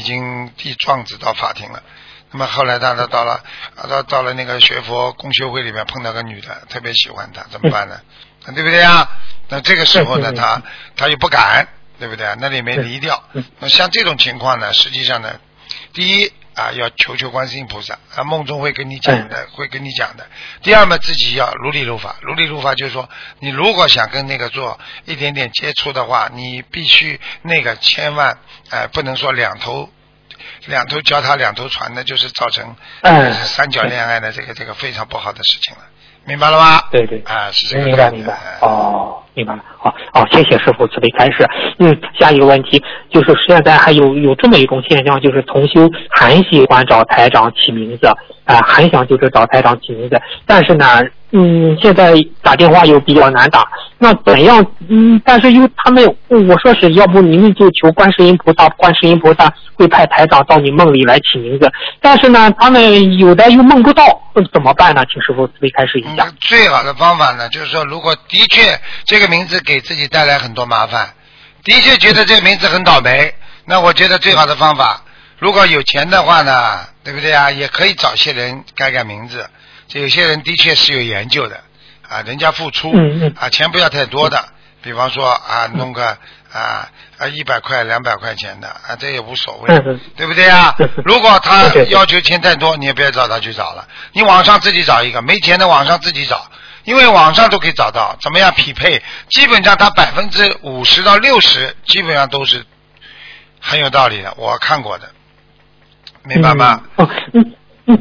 [0.00, 1.82] 已经递状子到法庭了，
[2.30, 3.44] 那么后来他他到了
[3.86, 8.00] 到到了那个学佛公修会里面碰到个女的，特别喜欢他，怎么办呢？
[8.54, 9.06] 对不对啊？
[9.50, 10.62] 那这个时候呢，他
[10.96, 12.34] 他又不敢，对不对？
[12.40, 13.22] 那里没离掉。
[13.58, 15.38] 那像这种情况呢，实际上呢，
[15.92, 20.26] 第一啊，要求求观世音菩萨，啊梦中会跟你讲的，会跟你讲的。
[20.62, 28.38] 第二嘛，自己要如理如法，如理如法就是说，你如果想跟那个做一点点接触的话，你必须那个千万。
[28.68, 29.90] 哎，不能说两头
[30.66, 32.76] 两头脚踏两头船，的就是造成
[33.46, 35.82] 三角恋爱的这个这个非常不好的事情了，
[36.26, 36.80] 明白了吗？
[36.90, 37.84] 对对，啊，是这个。
[37.86, 38.36] 明白明白。
[38.60, 39.60] 哦，明白了。
[39.78, 41.48] 好，好，谢谢师傅慈悲开示。
[41.78, 48.06] 嗯，下一个问题就是现在还有有这么一种现象，就是同修很喜欢找台长起名字，
[48.44, 50.86] 啊，很想就是找台长起名字，但是呢。
[51.32, 53.64] 嗯，现在打电话又比较难打，
[53.98, 54.66] 那怎样？
[54.88, 61.70] 嗯，但是又他们，我说是要不你们就求观世音菩萨，观世音菩萨会派台长到你梦里来起名字。
[62.00, 64.04] 但是呢，他们有的又梦不到，
[64.52, 65.04] 怎么办呢？
[65.12, 66.26] 请师傅慈悲开示一下。
[66.40, 71.10] 最好的方法呢，就是说，如果的确这个名字给自己带来很多麻烦，
[71.62, 73.32] 的确觉得这个名字很倒霉，
[73.66, 75.02] 那我觉得最好的方法，
[75.38, 77.52] 如果有钱的话呢，对不对啊？
[77.52, 79.48] 也可以找些人改改名字。
[79.90, 81.60] 这有些人的确是有研究的
[82.08, 82.92] 啊，人家付出
[83.36, 84.42] 啊，钱不要太多的，
[84.82, 86.16] 比方说啊，弄个
[86.52, 89.78] 啊啊一百块两百块钱的啊，这也无所谓，
[90.16, 90.74] 对不对啊？
[91.04, 96.48] 如果他要求钱太多，你也不要找他去找了，你网上自己找一个，没钱的网上自己找，
[96.84, 99.02] 因为网上都可以找到，怎么样匹配？
[99.28, 102.64] 基本上他百分之五十到六十，基本上都是
[103.60, 105.10] 很有道理的，我看过的，
[106.22, 106.80] 明白吗？
[107.32, 107.54] 嗯，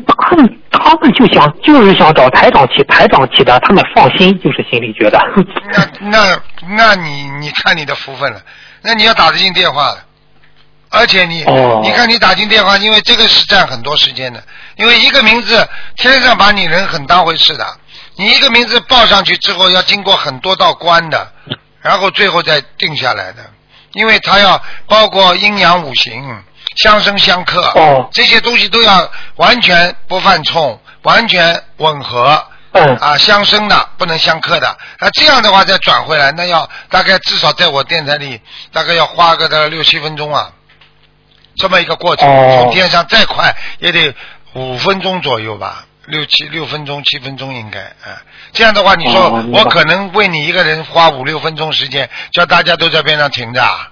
[0.06, 5.20] 他们他们就想就是想找台长起台长起的，他们放心，就是心里觉得。
[5.72, 6.42] 那那
[6.76, 8.42] 那你你看你的福分了，
[8.82, 9.98] 那你要打得进电话了，
[10.90, 14.44] 而且你、哦你看你打进电话，因为这个是占很多时间的，
[14.76, 17.66] 因为一个名字天上把你人很当回事的，
[18.16, 21.32] 你一个名字报上去之后要经过很多道关的，
[21.82, 23.50] 然后最后再定下来的，
[23.94, 26.44] 因为他要包括阴阳五行、
[26.76, 28.08] 相生相克，哦。
[28.12, 32.46] 这些东西都要完全不犯冲，完全吻合。
[32.72, 32.96] 嗯。
[32.98, 38.40] 啊，相生的不能相克的，那这样的话再转回来，那要大概至少在我电台里
[38.72, 40.52] 大概要花个的六七分钟啊，
[41.56, 42.62] 这么一个过程，哦。
[42.62, 44.14] 从天上再快也得
[44.54, 48.22] 五分钟左右吧，六七六分钟七分钟应该啊，
[48.54, 53.92] 这样的话你说哦我可能为你一个人花五六分钟时间，叫大家都在边上停着啊，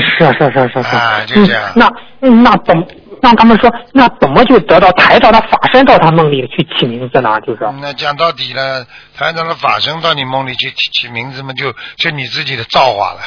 [0.00, 1.86] 是啊是啊是啊是啊就这样嗯那
[2.22, 2.84] 嗯那怎么
[3.22, 7.40] 让他们说那怎么就得到台长的法身到他梦里去起名字呢？
[7.40, 8.84] 就是那讲到底了，
[9.16, 13.20] 台长的法身到你梦里去起起名字嘛，就就你自己的造化了。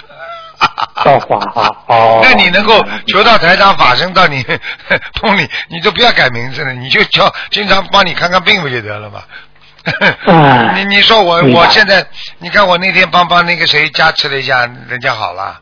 [1.04, 2.20] 造化啊哦。
[2.22, 4.46] 那你能够求到台长法身到你
[5.24, 9.22] 梦里，你就不要改名字了，你就叫经常帮你看看病不就得了吗？
[10.28, 12.06] 哎你你说我我现在，
[12.40, 15.60] 你看我那天帮帮那个谁加持了一下，人家好了，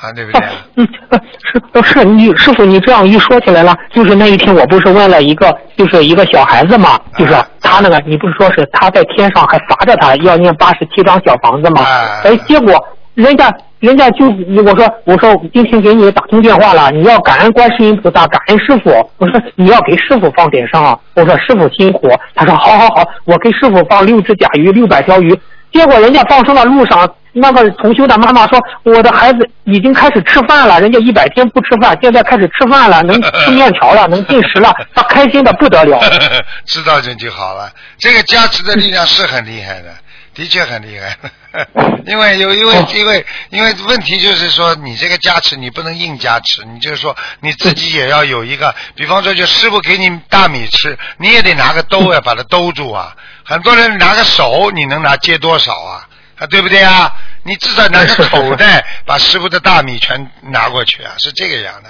[0.00, 0.40] 啊，对不对？
[0.76, 11.82] 嗯，呃是呃是你师傅，你这样一说起来了，就是那一天我不是问了一个，就是一个小孩子嘛，就是啊他那个，你不是说是他在天上还罚着他要念八十七张小房子吗？
[11.82, 12.72] 啊哎，结果
[13.14, 18.90] 人家人家就我说我说今天给你打通电话了，你要感恩观世音菩萨，感恩师傅。
[19.16, 22.08] 我说你要给师傅放点上啊，我说师傅辛苦。
[22.34, 25.38] 他说好好好，我给师傅放六只甲鱼，六百条鱼。
[25.76, 36.00] 结果人家放生的路上，那个同修的妈妈说，我的孩子已经开始吃饭了，人家一百天不吃饭，现在开始吃饭了，能 吃面条了，能进食了，他开心的不得了。
[36.64, 37.70] 知道这就好了。
[37.98, 39.94] 这个加持的力量是很厉害的，
[40.36, 41.16] 的确很厉害。
[42.06, 53.16] 因为有因为哦因为因为问题就是说，你这个加持你不能硬加持，你就是说你自己也要有一个，比方说就师傅给你大米吃，你也得拿个兜呀把它兜住啊。
[53.42, 56.06] 很多人拿个手，你能拿接多少啊？
[56.38, 57.10] 啊，对不对啊？
[57.44, 61.88] 你至少拿个口袋把师傅的大米全拿过去啊，是这个样的，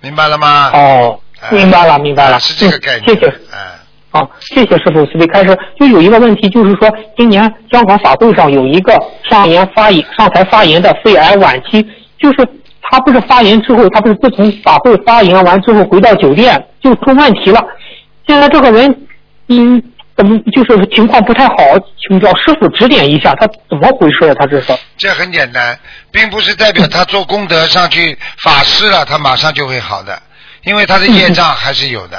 [0.00, 0.70] 明白了吗？
[0.74, 1.20] 哦，
[1.50, 3.04] 明白了，明白了，啊是这个概念。
[3.06, 3.26] 嗯谢谢。
[3.52, 3.77] 哎。
[4.18, 5.06] 好，谢谢师傅。
[5.06, 8.92] 慈悲开始就有一个问题，就是说今年香港法会上有一个
[9.30, 11.80] 上言发言上台发言的肺癌晚期，
[12.18, 12.38] 就是
[12.82, 17.64] 他不是发言之后，他不是自从法会发言完之后回到酒店就出问题了。
[18.26, 19.06] 现在这个人，
[19.46, 19.80] 嗯，
[20.16, 21.54] 怎么就是情况不太好，
[22.08, 24.34] 请教师傅指点一下，他怎么回事？
[24.34, 24.72] 他这是？
[24.96, 25.78] 这很简单，
[26.10, 30.20] 并不是代表他做功德上去法师了，他马上就会好的，
[30.64, 32.18] 因为他的业障还是有的。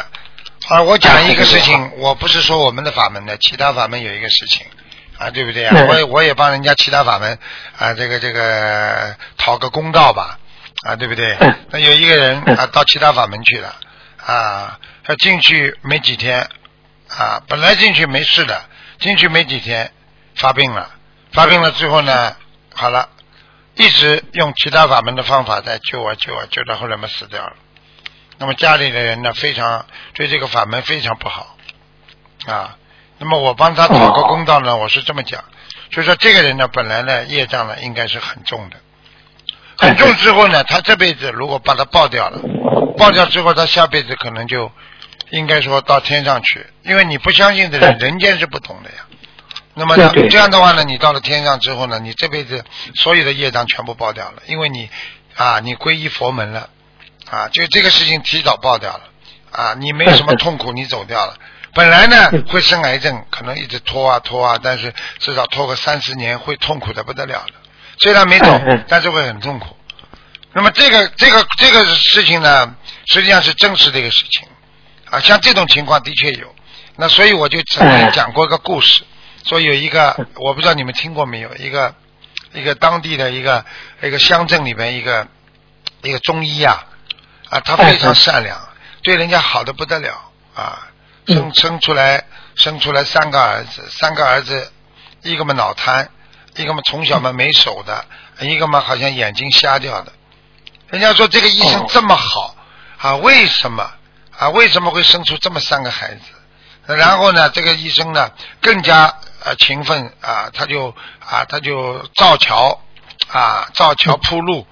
[0.70, 4.68] 啊，我讲一个事情，我不是说我们的法门的，其他法门有一个事情，
[5.18, 5.76] 啊，对不对啊？
[5.76, 7.40] 嗯我也我也帮人家其他法门
[7.78, 10.38] 啊，这个这个讨个公道吧，
[10.86, 11.56] 啊，对不对嗯？
[11.72, 13.76] 那有一个人嗯啊到其他法门去了，
[14.24, 16.48] 啊，他进去没几天，
[17.08, 18.62] 啊，本来进去没事的，
[19.00, 19.92] 进去没几天
[20.36, 20.92] 发病了，
[21.34, 22.36] 发病了之后呢，
[22.76, 23.10] 好了，
[23.76, 27.54] 一直用其他法门的方法在救啊救啊救到后来嘛死掉了。
[28.40, 31.56] 那么家里的人呢，非常对这个法门非常不好。
[32.48, 32.76] 啊。
[33.22, 35.44] 那么我帮他讨个公道呢，我是这么讲，
[35.92, 38.78] 就说这个人呢，本来呢业障呢应该是很重的，
[39.78, 42.40] 很重之后呢，他这辈子如果把他爆掉了，
[42.98, 44.72] 爆掉之后，他下辈子可能就
[45.32, 49.06] 应该说到天上去，因为你不相信的人，人间是不懂的呀。
[49.74, 52.64] 那么呢这样的话呢，你到了天上之后呢，你这辈子
[52.96, 54.90] 所有的业障全部爆掉了，因为你
[55.36, 56.70] 啊，你皈依佛门了，
[57.30, 59.02] 啊，就这个事情提早爆掉了，
[59.52, 61.36] 啊，你没有什么痛苦，你走掉了。
[61.74, 67.54] 本来呢嗯会生癌症，可能一直拖啊拖啊，但是至少拖个三四年会痛苦的不得了的。
[68.00, 69.76] 虽然没走但是会很痛苦。
[70.54, 74.48] 那么这个这个这个事情呢，实际上是真实的一个事情
[75.12, 76.56] 啊，像这种情况的确有。
[76.96, 79.04] 那所以我就曾经哎讲过一个故事，
[79.46, 81.94] 说有一个我不知道你们听过没有，一个
[82.54, 83.64] 一个当地的一个
[84.02, 85.28] 一个乡镇里边一个
[86.02, 86.88] 一个中医啊
[87.50, 88.58] 啊，他非常善良，
[89.04, 90.88] 对人家好的不得了啊，
[91.28, 94.72] 生生出来生出来三个儿子，三个儿子
[95.24, 96.10] 一个嘛脑瘫，
[96.56, 98.06] 一个嘛从小嘛没手的，
[98.42, 100.12] 一个嘛好像眼睛瞎掉的。
[100.90, 102.56] 人家说这个医生哦这么好
[102.98, 103.90] 啊，为什么
[104.38, 104.50] 啊？
[104.50, 106.22] 为什么会生出这么三个孩子？
[106.96, 108.32] 然后呢，这个医生呢
[108.62, 112.82] 更加呃勤奋啊，他就啊他就造桥
[113.28, 114.66] 啊造桥铺路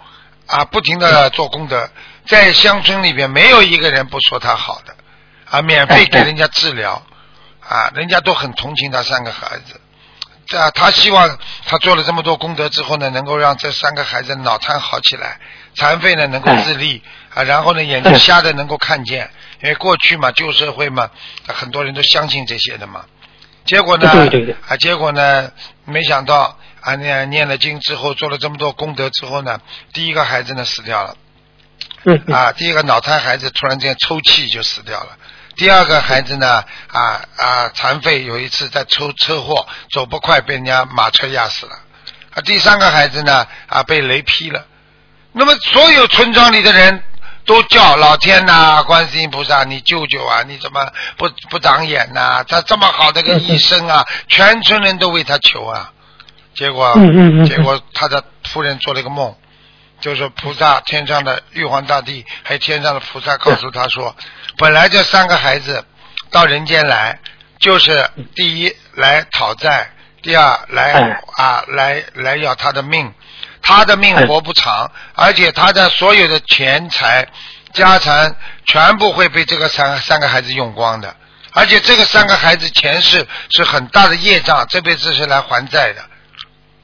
[0.47, 1.89] 啊，不停的做功德，
[2.27, 4.95] 在乡村里边没有一个人不说他好的，
[5.49, 7.01] 啊，免费给人家治疗，
[7.61, 9.79] 啊，人家都很同情他三个孩子。
[10.45, 15.39] 这啊，他希望他做了这么多功德之后呢，能够让这三个孩子脑瘫好起来，
[15.75, 17.01] 残废呢能够自立
[17.33, 19.29] 啊，然后呢眼睛瞎的能够看见，
[19.61, 21.09] 因为过去嘛旧社会嘛，
[21.47, 23.03] 很多人都相信这些的嘛。
[23.65, 25.51] 结果呢，对对对啊，结果呢，
[25.83, 29.59] 没想到啊念念了经之后，做了这么多功德之后呢，
[29.91, 31.15] 第一个孩子呢死掉了。
[32.03, 35.17] 嗯嗯啊，第一个脑瘫孩子突然之间抽泣就死掉了。
[35.55, 41.73] 第二个孩子呢，啊啊，残废，有一次在出车祸走不快，被人家马车压死了。
[42.35, 44.65] 啊，第三个孩子呢，啊，被雷劈了。
[45.33, 47.03] 那么所有村庄里的人
[47.45, 50.43] 都叫老天呐、观世音菩萨，你救救啊！
[50.47, 55.91] 你怎么不不长眼呐、他这么好的个医生啊， 全村人都为他求啊。
[56.55, 56.93] 结果，
[57.47, 59.35] 结果他的夫人做了一个梦，
[59.99, 64.15] 就是菩萨天上的玉皇大帝，还有天上的菩萨告诉他说，
[64.57, 65.83] 本来这三个孩子
[66.29, 67.19] 到人间来，
[67.59, 69.89] 就是第一来讨债，
[70.21, 73.11] 第二来哎啊来来要他的命，
[73.61, 77.27] 他的命哎活不长，而且他的所有的钱财、
[77.73, 81.15] 家产全部会被这个三三个孩子用光的，
[81.53, 86.05] 而且这个三个孩子前世是很大的业障，这辈子是来还债的。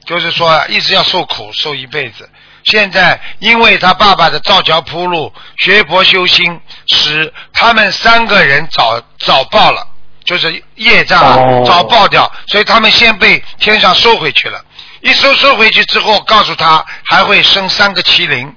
[0.04, 2.28] 就是说一直要受苦，受一辈子。
[2.64, 9.86] 现在因为他爸爸的造桥铺路、学佛修心，使他们三个人早早报了，
[10.24, 14.64] 就是业障早报掉，所以他们先被天上收回去了。
[15.02, 18.54] 一收收回去之后，告诉他还会生三个麒麟。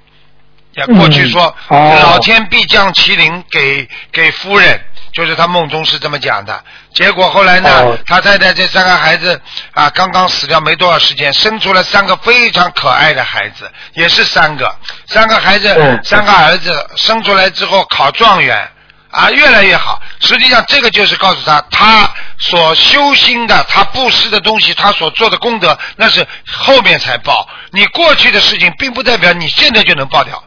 [0.72, 4.80] 也过去说，老天必降麒麟给给夫人，
[5.12, 6.64] 就是他梦中是这么讲的。
[6.98, 9.40] 结果后来呢，哦他太太这三个孩子
[9.72, 18.68] 啊，刚刚死掉没多少时间，生出了三个非常可爱的孩子，也是三个，三个孩子，嗯三个儿子生出来之后考状元。
[19.10, 20.02] 啊，越来越好。
[20.20, 27.48] 实际上，这个就是告诉他，他所修心的，他布施的东西，他所做的功德，那是后面才报。
[27.70, 30.44] 你过去的事情，并不代表你现在就能报掉，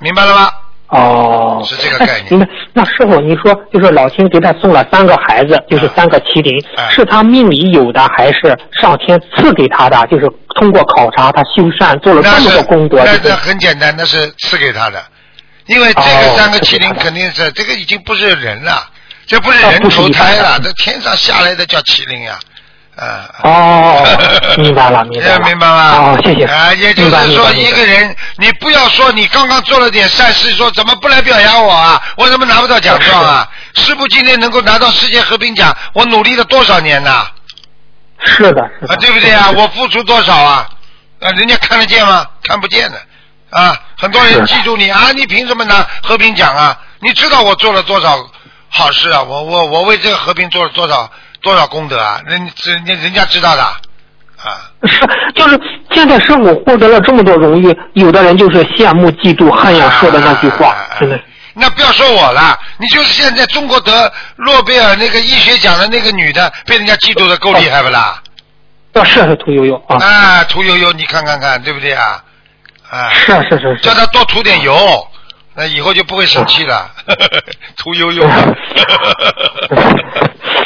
[0.00, 0.52] 明白了吗？
[0.90, 2.18] 哦，是这个概念。
[2.18, 2.48] 哎明白。
[2.72, 6.88] 那师傅，你说就是老天给他送了三个孩子，就是三个麒麟，哎。
[6.90, 10.06] 是他命里有的，还是上天赐给他的？
[10.08, 15.02] 就是通过考察，他修善做了这么多功德，那那是很简单，那是赐给他的，
[15.66, 18.88] 因为这个哦三个麒麟肯定是这个已经不是人了，
[19.26, 22.58] 这不是啊人投胎了，这天上下来的叫麒麟呀，啊。
[23.42, 24.04] 哦，
[24.58, 25.92] 明白了， 明白了，明白了？
[25.96, 26.44] 哦，谢谢。
[26.44, 32.00] 啊，也就是说，一个人，你不要说你刚刚做了点善事，说怎么不来表扬我啊？
[32.16, 33.48] 我怎么拿不到奖状啊？
[33.74, 37.26] 师傅今天能够拿到世界和平奖，我努力了多少年呐？
[38.22, 39.50] 是的，是的，啊，对不对啊？
[39.56, 40.68] 我付出多少啊？
[41.20, 42.26] 啊，人家看得见吗？
[42.42, 43.00] 看不见的。
[43.48, 46.78] 啊，很多人记住你啊，你凭什么拿和平奖啊？
[47.00, 48.18] 你知道我做了多少
[48.68, 49.22] 好事啊？
[49.22, 51.10] 我我我为这个和平做了多少
[51.42, 52.20] 多少功德啊？
[52.26, 54.70] 人人家人家知道的啊。
[54.84, 55.00] 是，
[55.34, 55.60] 就是
[55.92, 61.20] 现在师傅获得了这么多荣誉，有的人就是羡慕、嫉妒、恨呀，说的那句话啊，真的。
[61.52, 68.22] 那不要说我了，你就是现在中国得诺贝尔那个医学奖的那个女的，被人家嫉妒的够厉害不啦？
[68.94, 72.22] 啊，是是屠呦呦啊，啊，涂呦呦，你看看看，对不对啊？
[72.88, 73.92] 啊，是是是是叫。
[73.92, 74.74] 她多涂点油，
[75.54, 76.90] 那以后就不会生气了。
[77.76, 78.56] 涂油油的。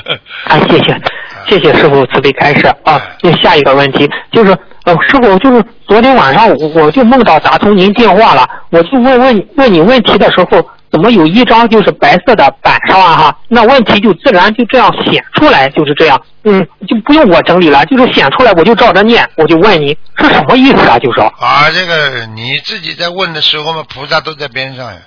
[0.45, 1.01] 啊，谢谢，
[1.49, 3.01] 谢谢师傅慈悲开示啊。
[3.23, 20.99] 那下一个问题就是，呃，师傅就是昨天晚上我我就梦到打通您电话了，我就问问问你问题的时候，怎么有一张就是白色的板上啊哈，那问题就自然就这样显出来，就是这样，嗯，就不用我整理了，就是显出来我就照着念，我就问你是什么意思啊？
[20.99, 25.01] 就说啊，这个你自己在问的时候嘛，菩萨都在边上呀，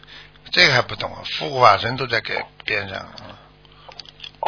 [0.51, 1.21] 这个还不懂啊？
[1.39, 2.33] 护法神都在给
[2.65, 3.36] 边上，啊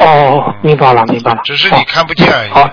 [0.00, 2.50] 哦，明白了，明白了，只是你看不见而已。
[2.50, 2.68] 好。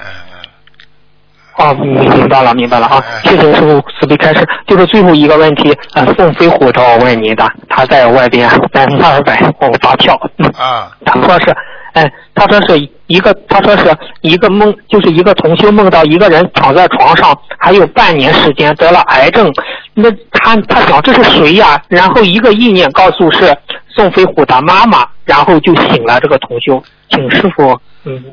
[1.60, 3.20] 哦，明明白了，明白了啊哎！
[3.24, 4.48] 谢谢师傅慈悲开示。
[4.68, 11.56] 就是最后一个问题，呃，宋飞虎找我问你的，他在外边在那儿摆我发票，嗯啊他说是，
[11.94, 19.52] 哎，他说是一个，他说是一个梦，就是一个同修梦到一个人躺在床上，还有半年时间得了癌症，
[19.96, 21.82] 那他他想这是谁呀？
[21.88, 23.52] 然后一个意念告诉是
[23.98, 27.76] 宋飞虎的妈妈，然后就醒了这个同修，请师傅
[28.06, 28.24] 嗯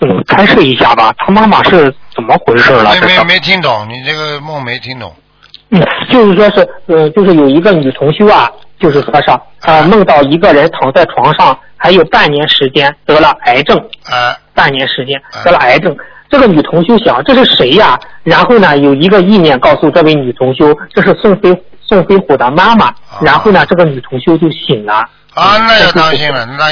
[0.00, 2.94] 嗯开示一下吧，他妈妈是怎么回事了？
[3.00, 5.12] 没没没听懂，你这个梦没听懂。
[5.70, 8.48] 嗯，就是说是，呃，就是有一个女同修啊，
[8.78, 15.96] 就是和尚，呃，梦到一个人躺在床上，还有半年时间得了癌症，啊半年时间嗯得了癌症。
[16.28, 17.98] 这个女同修想这是谁呀？
[18.22, 21.50] 然后呢，有一个意念告诉这位女同修，这是宋飞
[21.92, 24.94] 宋飞虎的妈妈，然后呢，这个女同修就醒了。
[25.34, 26.70] 啊，那要当心了，那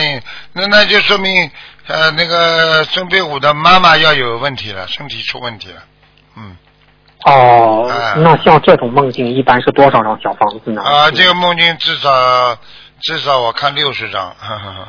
[0.54, 1.50] 那那就说明
[1.86, 5.82] 呃，那个孙飞虎的妈妈要有问题了，身体出问题了，
[6.38, 6.56] 嗯。
[7.26, 10.82] 哦，哎那像这种梦境一般是多少张小房子呢？
[10.82, 12.56] 啊，这个梦境至少
[13.02, 14.86] 至少我看六十张，哈哈哈。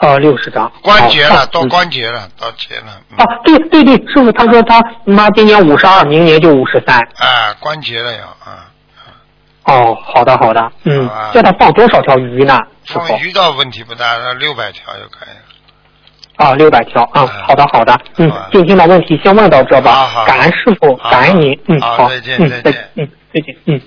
[0.00, 0.72] 呃六十张。
[0.82, 6.98] 关节了，到关节了，到节了，嗯啊，对对对，师傅他说他妈今年五十二，明年就五十三。
[7.16, 8.69] 啊，关节了要啊。
[9.64, 11.08] 哦，好的好的，嗯。
[11.08, 12.58] 啊，叫他放多少条鱼呢？
[12.84, 13.06] 师傅？
[13.06, 15.40] 放鱼倒问题不大，六百条就可以了。
[16.36, 20.06] 啊，六百条啊，好的好的，嗯好啊，今天的问题先问到这吧。
[20.06, 22.90] 好，感恩师傅，感恩您，嗯，好，再见嗯，再见。
[22.96, 23.80] 嗯，再见，嗯。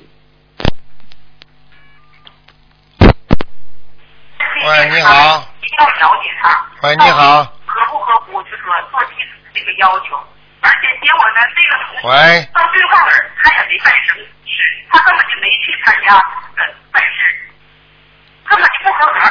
[4.65, 5.43] 喂，你好。
[5.59, 6.87] 一定要了解他。
[6.87, 7.43] 喂，你好。
[7.65, 10.15] 合不合乎就是说做弟子这个要求，
[10.61, 12.47] 而且结果呢，这个同学喂。
[12.53, 13.11] 到最后儿
[13.43, 14.29] 他也没办什么事，
[14.91, 16.15] 他根本就没去参加
[16.57, 16.61] 呃
[16.91, 17.19] 办事，
[18.49, 19.25] 根本就不合格。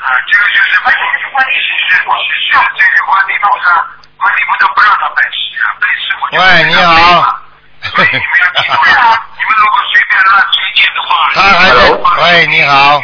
[0.00, 3.86] 啊，这个就是而且是关键其实其实这个关系道上，
[4.16, 7.36] 关系部都不让他拜师啊，拜师我就喂，你好。
[7.80, 11.80] 所以你们要记住呀，你们如果随便乱推荐的话，他还在。
[12.22, 13.00] 喂，你好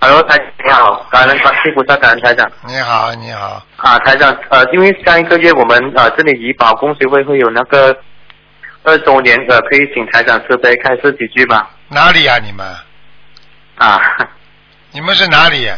[0.00, 2.50] ，Hello，台你好，感恩观世音菩萨，感恩台长。
[2.66, 3.62] 你好，你好。
[3.76, 7.96] 啊，台长，呃，因为上一个月我们呃这里怡保公学会会有那个
[8.86, 11.66] 二周年的，可以请台长慈悲开示几句吗？
[11.88, 12.66] 哪里呀、你们？
[13.76, 14.00] 啊，
[14.92, 15.68] 你们是哪里？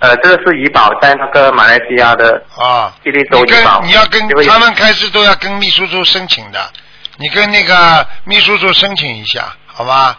[0.00, 2.92] 呃，这个是怡宝在那个马来西亚的啊。
[3.04, 3.78] 吉利州你怡保。
[3.80, 6.72] 跟你要跟他们开始都要跟秘书处申请的，
[7.18, 10.18] 你跟那个秘书处申请一下，好吧？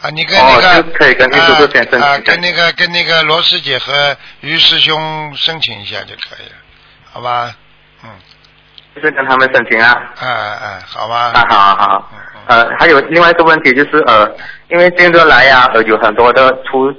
[0.00, 6.54] 啊，你跟那个、哦可以跟秘书处先申请啊啊跟那个跟那个罗师姐和于师兄申请一下就可以了，
[7.12, 7.54] 好吧？
[8.04, 8.10] 嗯，
[8.98, 9.94] 就是跟他们申请啊。
[10.20, 11.32] 嗯嗯，好吧。
[11.34, 12.40] 啊，好好好嗯嗯。
[12.48, 14.28] 呃，还有另外一个问题就是呃，
[14.68, 16.90] 因为近日来呀、呃，有很多的初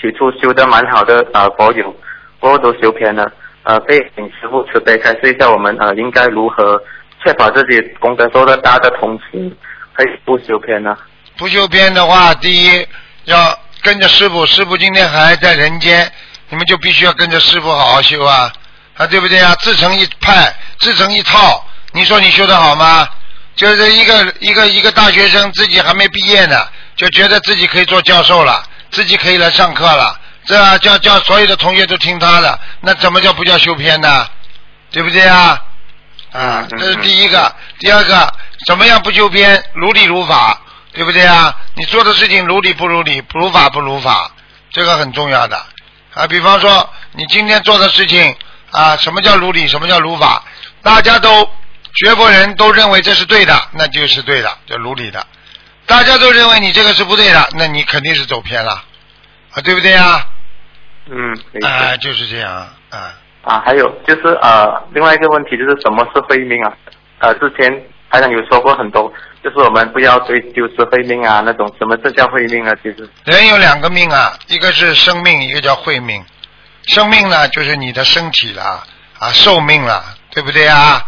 [0.00, 1.94] 起初修的蛮好的呃佛友，
[2.38, 3.26] 过都修偏了。
[3.62, 6.80] 呃，可以请师傅慈悲开示一下，我们呃应该如何
[7.24, 9.50] 确保自己功德做得大的同时，
[9.94, 10.96] 可以不修偏呢？
[11.36, 12.86] 不修偏的话，第一
[13.24, 13.36] 要
[13.82, 16.10] 跟着师傅，师傅今天还在人间，
[16.48, 18.50] 你们就必须要跟着师傅好好修啊，
[18.98, 19.54] 啊，对不对啊？
[19.60, 23.08] 自成一派，自成一套，你说你修得好吗？
[23.56, 34.28] 就是一个一个一个大学生自己还没毕业呢，就觉得自己可以做教授了，自己可以来上课了，这样叫叫所有的同学都听他的，那怎么叫不叫修偏呢？
[34.90, 35.60] 对不对啊？
[36.32, 37.54] 啊，这是第一个。
[37.78, 38.32] 第二个，
[38.66, 39.62] 怎么样不修边？
[39.74, 40.60] 如理如法，
[40.92, 41.54] 对不对啊？
[41.74, 44.30] 你做的事情如理不如理，如法不如法，
[44.70, 45.56] 这个很重要的。
[46.14, 48.36] 啊，比方说你今天做的事情
[48.70, 50.44] 啊，什么叫如理，什么叫如法？
[50.82, 51.48] 大家都
[51.94, 55.26] 学佛人都认为这是对的，那就是对的，就如理的。
[55.86, 58.72] 大家都认为你这个是不对的，那你肯定是走偏了，
[59.52, 60.26] 啊，对不对啊？
[61.10, 61.32] 嗯。
[61.64, 62.52] 啊，就是这样
[62.90, 63.14] 啊。
[63.42, 66.72] 啊，还有就是呃，另外一个问题就是什么是慧命啊？
[67.20, 67.72] 呃，之前
[68.10, 69.10] 台长有说过很多，
[69.42, 72.72] 就是我们不要追丢失慧命啊那种，什么这叫慧命啊？
[72.82, 76.22] 其实人有两个命啊，一个是生命，一个叫慧命。
[76.88, 78.84] 生命呢，就是你的身体了
[79.18, 81.06] 啊，寿命了，对不对啊？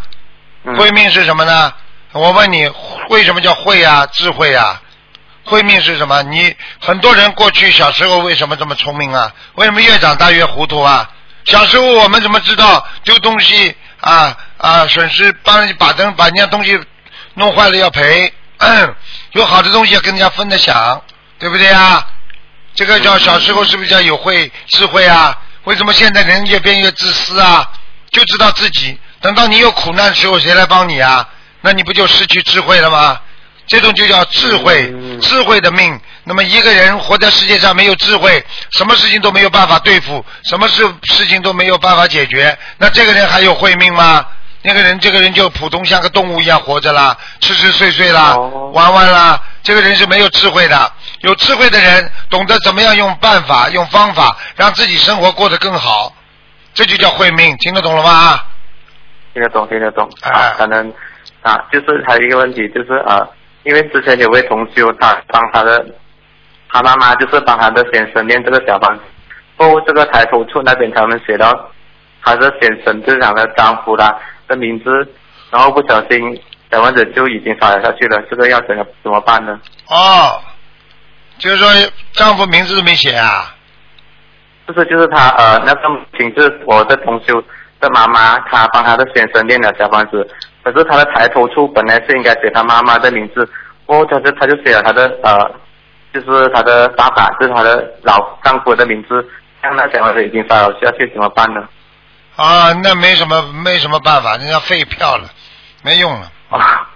[0.64, 1.72] 嗯慧命是什么呢？
[2.12, 2.70] 我问你，
[3.08, 4.06] 为什么叫慧啊？
[4.12, 4.80] 智慧啊？
[5.44, 6.22] 慧命是什么？
[6.22, 9.32] 你很多人过去小时候为什么这么聪明啊？
[9.54, 11.10] 为什么越长大越糊涂啊？
[11.46, 16.78] 小时候我们怎么知道丢东西啊啊损失帮人把灯把人家东西
[17.34, 18.32] 弄坏了要赔，
[19.32, 21.02] 有好的东西要跟人家分着享，
[21.38, 22.06] 对不对啊？
[22.74, 25.36] 这个叫小时候是不是叫有慧智慧啊？
[25.64, 27.70] 为什么现在人越变越自私啊？
[28.10, 31.28] 就知道自己，等到你有苦难的时候，谁来帮你啊？
[31.60, 33.20] 那你不就失去智慧了吗？
[33.66, 36.00] 这种就叫智慧，嗯智慧的命。
[36.24, 40.84] 那么一个人活在世界上没有智慧，什么事情都没有办法对付，什么事
[41.14, 44.26] 事情都没有办法解决，那这个人还有慧命吗？
[44.62, 49.42] 那个人，这个人就普通像个动物一样活着啦，吃吃睡睡啦，哦玩玩啦。
[49.62, 50.92] 这个人是没有智慧的。
[51.20, 56.14] 有智慧的人懂得怎么样用办法、用方法，让自己生活过得更好，
[56.74, 57.56] 这就叫慧命。
[57.58, 58.40] 听得懂了吗？
[59.32, 60.92] 听得懂，听得懂哎啊，可能
[61.42, 63.26] 啊，就是还有一个问题，就是啊，
[63.62, 65.86] 因为之前有位同修，他帮他的
[66.70, 69.02] 他妈妈就是帮他的先生念这个小房子，
[69.56, 71.70] 后这个抬头处那边他们写到
[72.22, 74.18] 他的先生就是他的丈夫啦
[74.50, 74.90] 的名字，
[75.50, 76.38] 然后不小心
[76.70, 79.58] 小房子就已经撒了下去了，这个要怎么怎么办呢？
[79.88, 80.42] 哦，
[81.38, 81.68] 就是说
[82.12, 83.54] 丈夫名字都没写啊？
[84.66, 87.42] 就是就是他呃那个母亲是我的同修
[87.80, 90.28] 的妈妈，她帮她的先生念了小房子，
[90.62, 93.48] 可是他的抬头处本来是应该写她妈妈的名字，
[93.86, 95.50] 哦，他就他就写了他的呃，
[96.12, 99.26] 就是他的爸爸，就是他的老丈夫的名字，
[99.60, 101.66] 让那小孩子已经撒了下去，怎么办呢？
[102.42, 105.28] 啊，那没什么没什么办法，人家废票了，
[105.82, 106.88] 没用了，啊，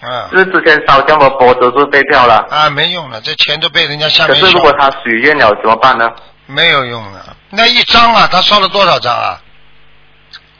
[0.00, 2.46] 啊就是之前烧这么佛都是废票了。
[2.50, 6.10] 啊，没用了，这钱都被人家下面可是如果烧，他许愿了怎么办呢？
[6.46, 7.36] 没有用了。
[7.50, 9.40] 那一张啊，他烧了多少张啊？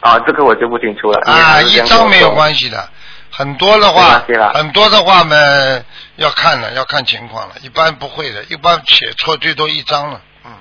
[0.01, 1.21] 啊，这个我就不清楚了。
[1.27, 2.89] 因为他啊，一是这样跟我张没有说关系的，
[3.31, 5.37] 很多的话没关系了，很多的话嘛，
[6.17, 7.55] 要看了，要看情况了。
[7.63, 10.21] 一般不会的，一般写错最多一张了。
[10.45, 10.53] 嗯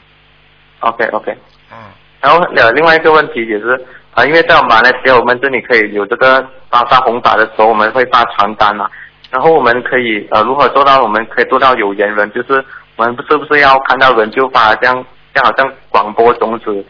[0.82, 1.38] OK OK。
[1.71, 1.78] 嗯，
[2.26, 3.80] 然后呃，另外一个问题也是
[4.15, 8.89] 啊、因为在马来西亚，我们这里可以有这个巴萨红法的时候，我们会发传单嘛。
[9.30, 12.32] 然后我们可以呃，如何做到我们可以做到有缘人？
[12.32, 12.63] 就是
[12.95, 16.86] 我们是不是要看到人就发，这样这样好像广播种子，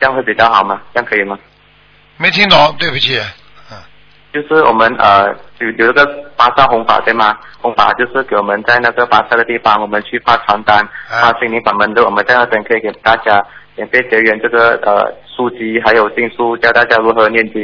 [0.00, 0.80] 这样会比较好吗？
[0.94, 1.36] 这样可以吗？
[2.16, 3.18] 没听懂，对不起。
[3.70, 3.76] 嗯
[4.32, 5.28] 就是我们呃
[5.60, 6.04] 有有一个
[6.36, 7.36] 巴萨红法对吗？
[7.60, 13.40] 红法就是给我们在那个巴萨的地方，我们去发传单，啊发心灵法门的，我们在那边可以给大家
[13.76, 17.62] 免费学员这个呃书籍，还有经书，教大家如何念经。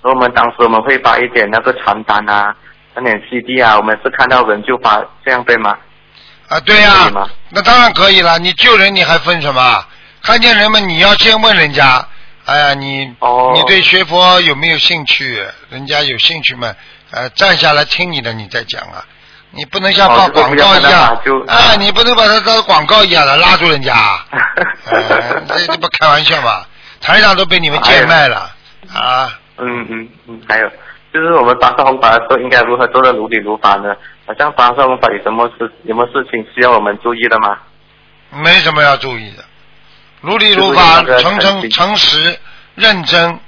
[0.00, 2.54] 然后我们当时我们会发一点那个传单啊，
[2.94, 5.76] 那点 CD 啊，我们是看到人就发，这样对吗？
[6.48, 7.10] 啊，对呀、
[7.50, 8.38] 那当然可以了。
[8.38, 9.84] 你救人你还分什么？
[10.22, 12.06] 看见人们你要先问人家，
[12.44, 15.44] 哎呀，你、哦你对学佛有没有兴趣？
[15.70, 16.74] 人家有兴趣嘛，
[17.10, 19.04] 呃，站下来听你的，你再讲啊。
[19.58, 23.92] 你不能像哦放广告一样啊，你不能把它当广告一样的拉住人家，
[24.90, 26.64] 呃、 这这不开玩笑嘛？
[27.00, 28.50] 台长都被你们贱卖了
[28.94, 29.38] 啊！
[29.58, 30.68] 嗯嗯嗯，还有
[31.12, 33.94] 就是我们发射红法的时候，应该如何做的如理如法呢？
[34.26, 37.56] 好像发射红法有什么事有没有事情需要我们注意的吗？
[38.30, 39.44] 没什么要注意的，
[40.20, 42.38] 如理如法那，个诚诚诚实
[42.74, 43.40] 认真，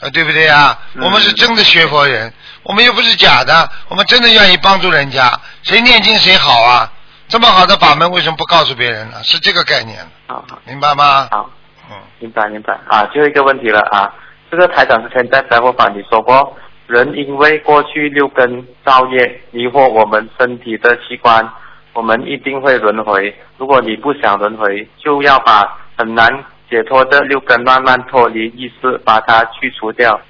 [0.00, 0.78] 啊，对不对啊？
[0.94, 2.32] 嗯我们是真的学佛人，
[2.62, 5.30] 我们又不是假的，我们真的愿意帮助人家，
[5.62, 6.90] 谁念经谁好啊？
[7.28, 9.22] 这么好的法门，为什么不告诉别人呢？
[9.22, 11.28] 是这个概念，好好明白吗？
[11.30, 11.48] 好，
[11.90, 13.04] 嗯，明白明白啊。
[13.12, 14.12] 最后一个问题了啊，
[14.50, 21.48] 这个台长之前在财务法里说过，人因为过去六根造业迷惑我们身体的器官，
[21.92, 23.32] 我们一定会轮回。
[23.58, 26.28] 如果你不想轮回，就要把很难
[26.70, 30.20] 解脱的六根慢慢脱离意识，把它去除掉。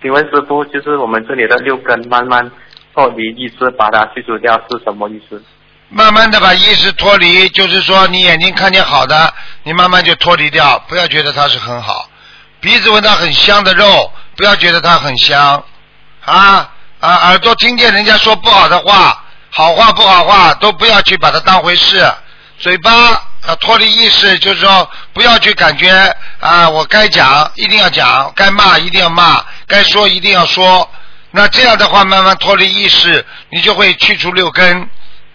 [0.00, 2.50] 请问师傅，就是我们这里的六根慢慢
[2.94, 5.42] 脱离意识，把它去除掉是什么意思？
[5.90, 9.32] 慢慢的把意识脱离，就是说你眼睛看见好的，
[9.62, 12.08] 你慢慢就脱离掉，不要觉得它是很好。
[12.60, 15.62] 鼻子闻到很香的肉，不要觉得它很香。
[16.24, 16.70] 啊
[17.00, 22.02] 啊，耳朵听见人家说不好的话，好话不好话都不要去把它当回事。
[22.56, 22.90] 嘴巴
[23.46, 25.90] 啊脱离意识，就是说不要去感觉
[26.40, 30.88] 啊，我该讲一定要讲，该骂一定要骂，该说一定要说。
[31.30, 34.88] 那这样的话，慢慢脱离意识，你就会去除六根。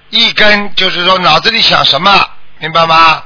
[0.09, 2.25] 一根就是说脑子里想什么，
[2.57, 3.21] 明白吗？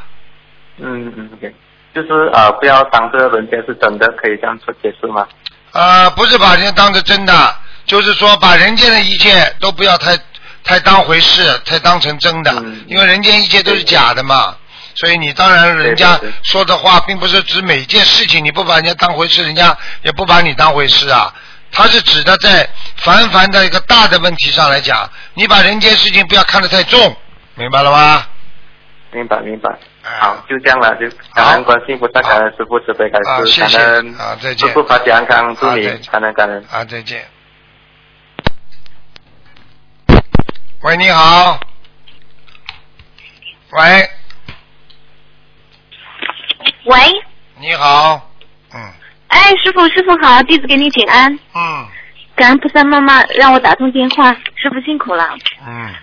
[0.80, 1.54] 嗯嗯，OK，
[1.96, 5.26] 就是呃，不要当这个人间是真的，可以这样说解释吗？
[5.72, 7.56] 呃，不是把人家当成真的，
[7.86, 10.18] 就是说把人间的一切都不要太
[10.64, 14.56] 太当回事，太当成真的，嗯因为人间一切都是假的嘛。
[14.96, 21.34] 所以你当然人家说的话，并不是指每一件事情你不把人家当回事，人家也不把你当回事啊。
[21.72, 27.16] 他是指的在凡凡的一个大的问题上来讲，你把人间事情不要看得太重，
[27.56, 28.28] 明白了吗？
[29.12, 29.70] 明白明白。
[30.04, 36.66] 哎好，就这样了，就感恩观世音菩萨，感恩师傅慈悲开示，啊谢谢感恩啊再见师傅法体安康，祝你感恩感恩。
[36.70, 37.26] 啊，再见。
[40.82, 41.60] 喂，你好。
[43.72, 44.10] 喂，
[46.86, 46.98] 喂，
[47.60, 48.30] 你好。
[48.74, 48.80] 嗯
[49.30, 51.88] 哎，师傅，师傅好，弟子给你请安，嗯
[52.36, 55.36] 感恩菩萨妈妈让我打通电话，师傅辛苦了。
[55.66, 55.94] 嗯。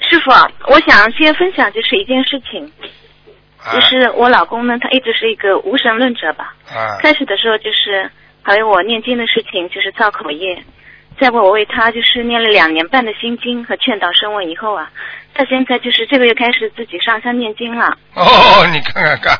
[0.00, 0.30] 师傅，
[0.70, 2.70] 我想先分享就是一件事情，
[3.58, 6.54] 啊就是我老公呢，他一直是一个无神论者吧。
[6.68, 8.10] 啊开始的时候就是
[8.42, 10.62] 还有我念经的事情，就是造口业。
[11.20, 14.90] 在我为他就是念了两年半的心经和劝导声闻以后啊，
[15.34, 17.96] 他现在就是这个月开始自己上山念经了。
[18.14, 19.34] 哦，你看看看。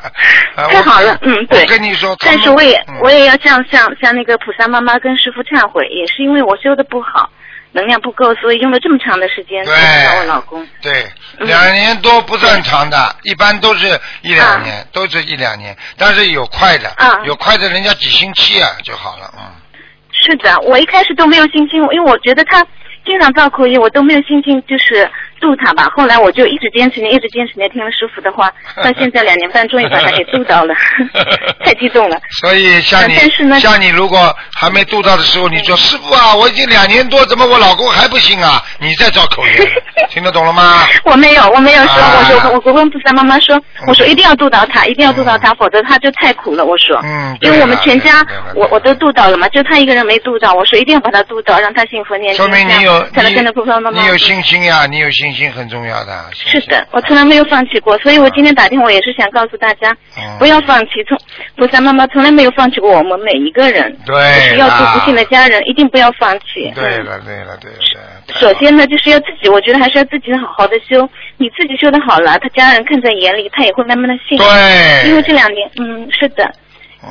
[0.56, 7.30] 啊太好了嗯对我跟你说，但是我也、嗯我也要向向向那个菩萨妈妈跟师傅忏悔，也是因为我修的不好，
[7.72, 10.66] 能量不够，所以用了这么长的时间对才找我老公。
[10.80, 11.06] 对，
[11.38, 19.42] 嗯两年多不算长的，一般都是一两年，都是一两年，但是有快的，啊有快的人家几星期啊就好了，嗯。
[20.26, 22.66] 是的，我一开始都没有信心，因为我觉得他
[23.04, 25.08] 经常造口音，我都没有信心，就是
[25.46, 25.88] 度度他吧。
[25.96, 28.50] 后来我就一直坚持念，一直坚持念，听了师傅的话，
[28.82, 30.74] 到现在两年半，终于把他给度到了
[31.64, 32.18] 太激动了。
[32.40, 38.60] 所以像你但是呢，像你如果还没度到的时候，你说师傅啊，我已经两年多，怎么我老公还不信啊？
[38.80, 39.72] 你在造口业，
[40.10, 40.84] 听得懂了吗？
[41.04, 46.64] 我没有，我没有说，啊我说我我跟菩萨妈妈说，我说一定要度到他，一定要度到他，否则他就太苦了。
[46.64, 48.24] 我说，嗯，因为我们全家
[48.54, 54.00] 我我都度到了嘛，就他一个人没度到，我说一定要把他度到，让他幸福念经，说明你有样才能跟着菩萨妈妈。
[54.00, 56.24] 你有信心呀，你有信心很重要的。
[56.32, 61.04] 是的，我从来没有放弃过，所以我今天打电话也是想告诉大家，嗯不要放弃。
[61.06, 61.16] 从
[61.56, 66.72] 菩萨妈妈从来没有放弃过我们每一个人，对就是要啦度不幸的家人，一定不要放弃。
[66.72, 67.80] 嗯对了对了对了
[68.26, 68.40] 对了。
[68.40, 71.08] 首先呢，就是要自己，我觉得还是要自己好好的修。
[71.36, 74.36] 你自己修的好了，他家人看在眼里，他也会慢慢的信。
[74.38, 76.50] 对因为这两年，嗯，是的，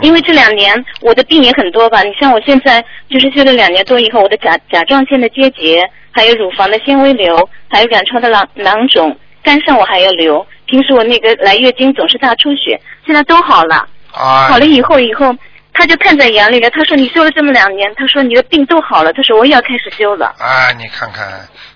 [0.01, 2.03] 因为这两年我的病也很多吧。
[2.03, 10.45] 你像我现在就是休了两年多以后，我的甲甲状腺的结节，还有乳房的纤维瘤，还有卵巢的囊囊肿，肝上我还要瘤。
[10.65, 13.87] 平时我那个来月经总是大出血，现在都好了。
[14.11, 15.35] 啊，好了以后，以后
[15.73, 16.69] 他就看在眼里了。
[16.69, 20.27] 他说你休了这么两年，他说你的病都好了，他说我也要开始休了。
[20.39, 21.27] 啊，你看看，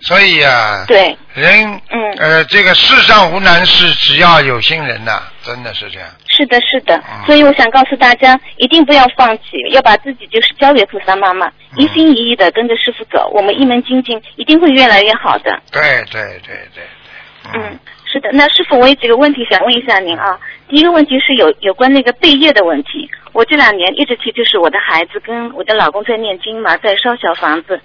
[0.01, 6.07] 所以啊，对，人，嗯呃，这个世上无难事，只要有心人呐，真的是这样。
[6.29, 15.61] 是的，是的嗯，所以我想告诉大家，一定不要放弃，要把自己就是交给菩萨妈妈，一心一意的跟着师傅走，我们一门精进，一定会越来越好的。
[15.71, 15.81] 对
[16.11, 16.83] 对对对对。
[17.53, 18.29] 嗯，是的。
[18.31, 20.39] 那师傅，我有几个问题想问一下您啊。
[20.69, 23.09] 第一个问题是有有关那个背业的问题。
[23.33, 27.81] 我这两年一直提，就是我的孩子跟我的老公在念经嘛，在烧小房子。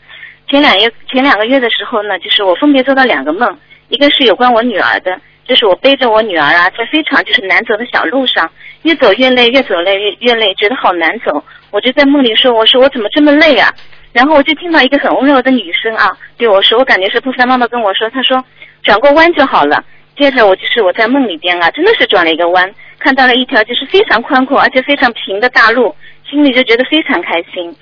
[0.49, 8.49] 前两月前两个月的时候呢，就是我分别做到两个梦，一个是有关我女儿的，就是我背着我女儿啊，在非常就是难走的小路上，
[8.83, 11.43] 越走越累，越走累越越累，觉得好难走。
[11.71, 13.73] 我就在梦里说，我说我怎么这么累啊？
[14.13, 18.45] 然后我就听到一个很温柔的女生啊，对我说，我感觉是菩萨妈妈跟我说，她说
[18.83, 19.83] 转过弯就好了。
[20.17, 25.93] 接着我就是我在梦里边啊，真的是转了一个弯，看到了一条就是非常宽阔而且非常平的大路，
[26.31, 27.75] 心里就觉得非常开心。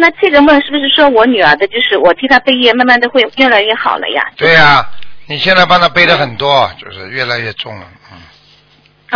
[0.00, 4.24] 那这个梦是不是说我女儿的，就是我替她背业，慢慢的会越来越好了呀？
[4.36, 4.84] 对呀、
[5.26, 8.18] 你现在帮她背的很多，就是越来越重了，嗯。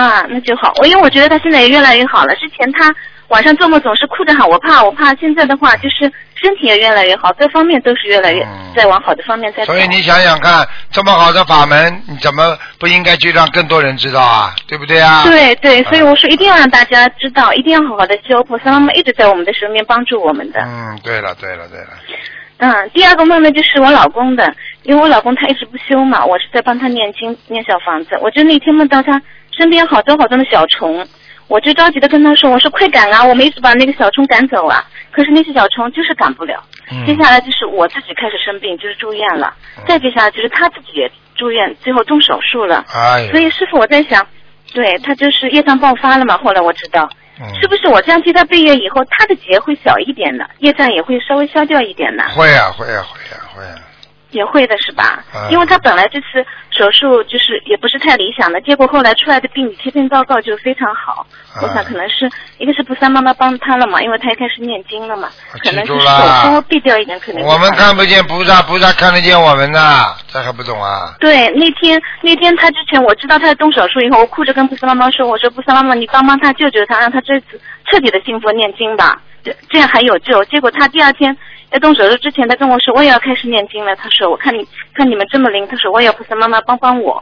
[0.05, 0.73] 啊，那就好。
[0.77, 2.35] 我因为我觉得她现在也越来越好了。
[2.37, 2.95] 之前她
[3.29, 5.15] 晚上做梦总是哭着喊，我怕我怕。
[5.15, 9.73] 现在的话就是身体也越来越好，各方面都是越来越、嗯在往好的方面在走。
[9.73, 14.53] 所以你想想看，这么好的法门，你怎么不应该去让更多人知道啊？
[14.67, 15.23] 对不对啊？
[15.25, 18.43] 对对，所以我说一定要让大家知道，一定要好好的修。
[18.43, 20.61] 菩萨妈妈一直在我们的身边帮助我们的。
[20.61, 21.89] 嗯，对了对了对了，
[22.59, 24.53] 嗯，第二个梦呢，就是我老公的，
[24.83, 28.19] 因为我老公他一直不修嘛，我是在帮他念经念小房子。
[28.21, 29.23] 我就那天梦到他
[29.57, 31.07] 身边好多好多的小虫，
[31.49, 36.63] 我就着急的跟他说：“我说快赶啊，我们一直把那个小虫赶走啊。”可是那些小虫就是赶不了。
[36.91, 39.55] 嗯接下来就是我自己开始生病，就是住院了。
[39.87, 42.85] 再接下来就是他自己也住院，最后动手术了。
[42.93, 44.27] 哎所以师傅，我在想，
[44.73, 46.37] 对他就是业障爆发了嘛。
[46.39, 47.09] 后来我知道，
[47.41, 50.45] 嗯是不是我这样替他背业以后，他的劫会小一点呢？
[50.59, 52.25] 业障也会稍微消掉一点呢？
[52.35, 53.79] 会啊会啊会啊会啊，
[54.35, 55.25] 也会的是吧？
[55.35, 61.27] 嗯因为他本来这次手术就是也不是太理想的，结果后来出来的病理贴片报告就非常好。
[61.57, 62.29] 嗯我想可能是
[62.59, 65.29] 一个是菩萨妈妈帮他了嘛，因为他一开始念经了嘛，
[65.63, 71.15] 可能是手啦稍微避掉一点，可能我们看不见菩萨，菩萨看得见我们呐，这还不懂啊？
[71.21, 81.37] 对，那天那天他之前我知道他在动手术以后，我哭着跟菩萨妈妈说：“我说菩萨妈妈，你帮帮他，救救他，让他这次彻底的信佛念经吧，这这样还有救。”结果他第二天
[81.75, 84.65] 在动手术之前，他跟我说：“我也要开始念经了。”他说：“我看你
[84.95, 87.21] 看你们这么灵，他说我也要菩萨妈妈帮帮我。”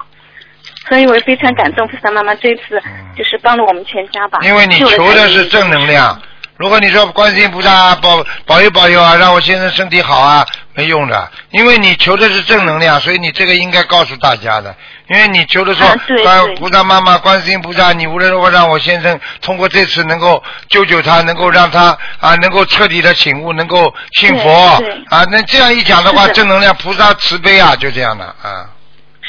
[0.90, 2.78] 所以我也非常感动，菩萨妈妈这次
[3.16, 4.40] 就是帮了我们全家吧。
[4.42, 6.20] 因为你求的是正能量。
[6.62, 14.72] 如果你说观世音菩萨保保佑保佑啊，让我先生身体好啊，没用的，因为你求的是正能量，所以你这个应该告诉大家的。
[15.08, 24.48] 因为你求的说啊，对观对菩萨妈妈、观世音菩萨，你无论如何让我先生通过这次能够救救他，能够让他啊能够彻底的醒悟，能够信佛
[25.10, 25.24] 啊。
[25.32, 28.70] 那这样一讲的话，的正能量菩萨慈悲啊，就这样的啊。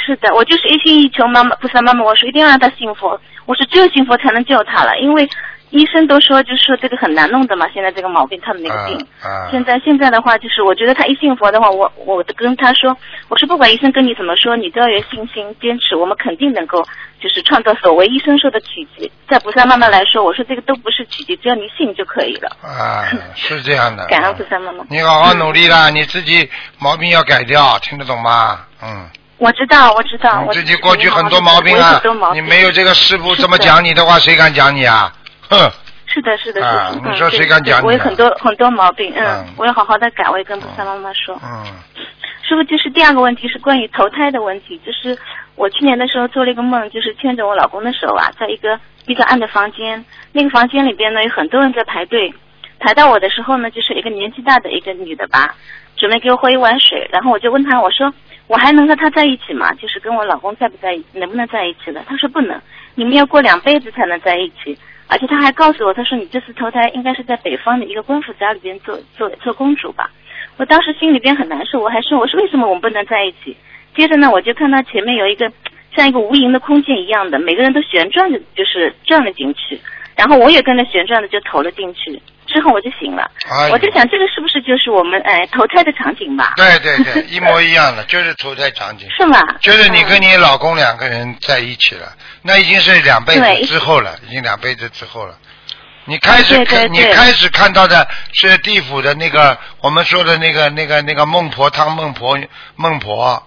[0.05, 5.27] 是的，我就是一心一意求妈妈菩萨妈妈，我说一定要让他信佛，我说只有信佛才能救他了，因为
[5.73, 9.07] 医生都说就是说这个很难弄的嘛，现在这个毛病，他的那个病。
[9.23, 12.95] 啊啊现在现在的话，就是我觉得他一信佛的话，我我都跟他说，
[13.27, 16.83] 我说不管医生跟你怎么说，你都要有信心坚持，我们肯定能够
[17.19, 19.11] 就是创造所谓医生说的奇迹。
[19.27, 22.55] 在菩萨妈妈来说，我说这个都不是奇迹，只要你信就可以了。
[22.61, 24.05] 啊，是这样的。
[24.05, 24.85] 感恩菩萨妈妈。
[24.91, 26.47] 你好好努力啦，你自己
[26.77, 28.59] 毛病要改掉，听得懂吗？
[28.83, 29.09] 嗯，
[29.39, 31.99] 我知道，我知道，我你自己过去很多毛病啊
[32.35, 35.11] 你没有这个师傅这么讲你的话，谁敢讲你啊？
[35.53, 35.71] 哼，
[36.05, 37.09] 是的，是的，是啊的。
[37.11, 41.39] 你说谁敢讲我有很多很多毛病，嗯嗯，我要好好的改，我也跟菩萨妈妈说。
[41.43, 41.65] 嗯，
[42.43, 45.17] 师傅，就是第二个问题是关于投胎的问题，就是
[45.55, 52.33] 我去年的时候做了一个梦，就是牵着我老公的手啊，在一个比较暗的房间，那个房间里边呢有很多人在排队，
[52.79, 55.55] 排到我的时候呢，就是一个年纪大的一个女的吧，
[55.95, 58.13] 准备给我喝一碗水，然后我就问她，我说
[58.47, 59.73] 我还能和他在一起吗？
[59.75, 62.01] 就是跟我老公在不在一能不能在一起的？
[62.07, 62.59] 她说不能，
[62.95, 64.77] 你们要过两辈子才能在一起。
[65.07, 70.09] 而且他还告诉我，他说你这次投胎应该是在北方的一个官府家里边做做做公主吧。
[70.57, 73.55] 我当时心里边很难受，我还说我说为什么我们不能在一起？
[73.95, 75.51] 接着呢，我就看到前面有一个
[75.95, 79.79] 像一个无垠的空间一样的，每个人都旋转着就是转了进去，
[80.15, 82.21] 然后我也跟着旋转的就投了进去。
[82.53, 86.53] 之后我就醒了，哎我就想这个是不是就是我们哎投胎的场景吧？
[86.55, 89.09] 对对对， 一模一样的，就是投胎场景。
[89.09, 89.39] 是吗？
[89.59, 95.35] 就是你跟嗯你老公两个人在一起了，那已经是两辈子之后了，已经两辈子之后了。
[96.05, 96.57] 你开始
[96.89, 102.37] 你开始看到的是地府的那个我们说的那个那个那个孟婆汤孟婆
[102.75, 103.41] 孟婆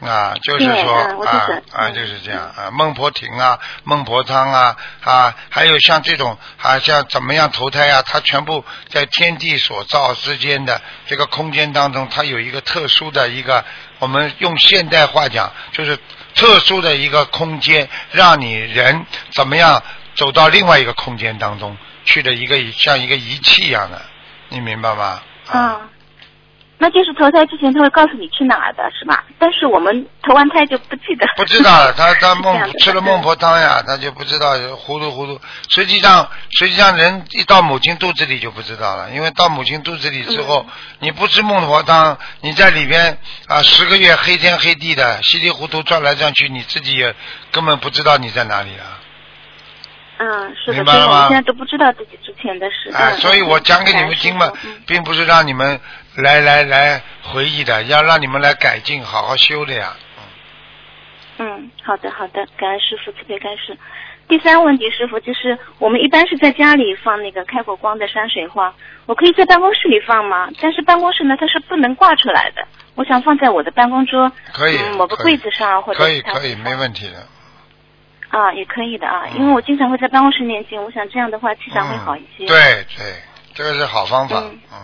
[0.00, 1.30] 啊，就是说啊
[1.72, 13.64] 啊嗯就是这样啊，孟婆亭啊，孟婆汤啊啊，还有像这种啊像怎么样投胎啊，它全部在天地所造之间的这个空间当中，它有一个特殊的一个，
[13.98, 15.98] 我们用现代话讲就是
[16.34, 19.82] 特殊的一个空间，让你人怎么样
[20.14, 24.00] 走到另外一个空间当中去的一个像一个仪器一样的，
[24.48, 25.22] 你明白吗？
[25.48, 25.80] 啊，
[26.82, 29.22] 那就是投胎之前他会告诉你去哪儿的是吧？
[29.38, 31.26] 但是我们投完胎就不记得。
[31.36, 35.38] 不知道 了，他他孟吃了孟婆汤呀，他就不知道糊涂糊涂。
[35.68, 36.26] 实际上，
[36.58, 47.14] 实际上人一到母亲肚子里就不知道了，因为到母亲肚子里之后，嗯你不吃孟婆汤，你在里边啊十个月黑天黑地的稀里糊涂转来转去，你自己也
[47.52, 48.96] 根本不知道你在哪里啊。
[50.22, 52.90] 嗯，是的，所以明白了吗我们现在都不知道自己之前的事。
[52.94, 54.52] 啊，嗯所以我讲给你们听嘛
[54.86, 55.80] 并不是让你们
[56.16, 59.96] 来来来回忆的，要让你们来改进，好好修的呀。
[61.38, 63.78] 嗯，好的好的，感恩师傅慈悲开示。
[64.28, 68.74] 第三个问题，师傅就是我们一般是在家里放那个开过光的山水画，
[69.06, 70.48] 我可以在办公室里放吗？
[70.60, 72.62] 但是办公室呢，它是不能挂出来的。
[72.94, 77.26] 我想放在我的办公桌，可以嗯，某个柜子上或者可以可以，没问题的。
[78.28, 82.44] 啊，也可以的啊，嗯因为我经常会在办公室念经，我想这样的话气场会好一些。
[82.44, 82.46] 嗯。
[82.46, 83.14] 对对，
[83.54, 84.38] 这个是好方法。
[84.40, 84.78] 嗯嗯。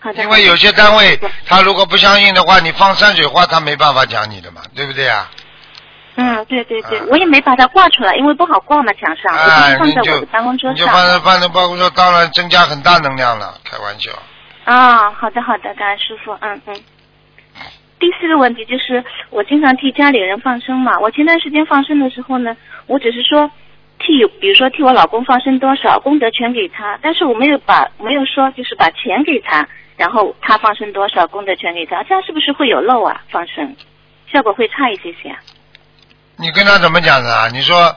[0.00, 0.22] 好的。
[0.22, 5.30] 因为有些单位，他如果不相信的话，你放山水画，他没办法讲你的嘛，对不对啊？
[6.16, 9.32] 嗯，对对对，啊我也没把它挂出来，因为不好挂嘛，墙上，
[9.78, 11.18] 放在我的办公桌你就放在。
[11.20, 14.10] 放在办公桌，当然增加很大能量了，开玩笑。
[14.64, 16.74] 啊，好的好的，感恩师傅，嗯嗯。
[17.98, 20.98] 第四个问题就是，我经常替家里人放生嘛。
[20.98, 23.50] 我前段时间放生的时候呢，我只是说
[23.98, 29.68] 替，比如说替我老公放生多少，功德全给他，但是我没有把没有说就是把钱给他，
[30.00, 33.20] 然后他放生多少，功德全给他，这样是不是会有漏啊？
[33.28, 33.76] 放生
[34.32, 35.36] 效果会差一些些啊？
[36.36, 37.48] 你跟他怎么讲的啊？
[37.52, 37.94] 你说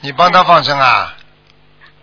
[0.00, 1.14] 你帮他放生啊？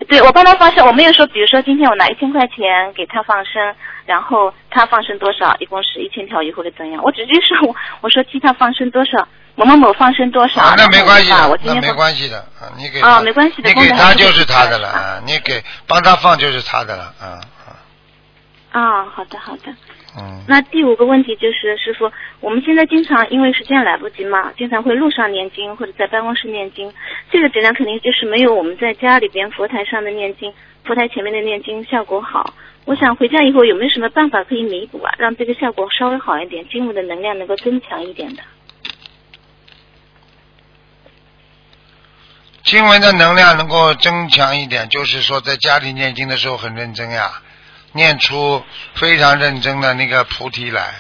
[0.07, 3.75] 对，我帮他放生，我没有说，比如说今天我拿一千块钱给他放生，
[4.05, 17.41] 然后他放生多少，一共是一千条鱼或者怎样，我直接说我我说替他放生多少，某某某放生多少，啊，那没关系的，那没今天放关系的，啊，你给啊他没关系的你给他就是他的了啊，你给帮他放就是他的了啊
[18.73, 19.71] 啊啊，好的好的。
[20.17, 20.43] 嗯。
[20.47, 22.11] 那第五个问题就是，师傅，
[22.41, 26.91] 我们现在经常因为时间来不及嘛，经常会路上念经或者在办公室念经，
[27.31, 30.53] 这个质量肯定就是没有我们在家里边佛台上的念经，
[30.83, 32.53] 佛台前面的念经效果好。
[32.85, 38.43] 我想回家以后有没有什么办法可以弥补啊，让这个效果稍微好一点，经文的能量能够增强一点的？
[42.63, 47.41] 经文的能量能够增强一点，就是说在家里念经的时候很认真呀，
[47.93, 48.63] 念出
[48.95, 50.93] 非常认真的那个菩提来，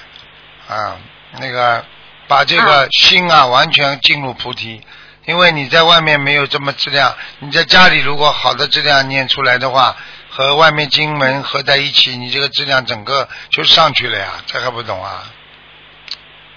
[0.67, 0.97] 啊，
[1.39, 1.83] 那个
[2.27, 4.81] 把这个心啊完全进入菩提，
[5.25, 9.95] 因为你在外面没有这么质量，你在家里如果好的质量念出来的话，
[10.29, 15.23] 和外面经文合在一起，你这个质量整个就上去了呀，这还不懂啊？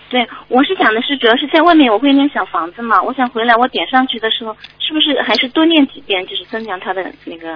[0.08, 7.48] 对，我是想的是，主要是在外面我会念小房子嘛，我想回来我点上去的时候，是不是还是多念几遍，就是增强它的那个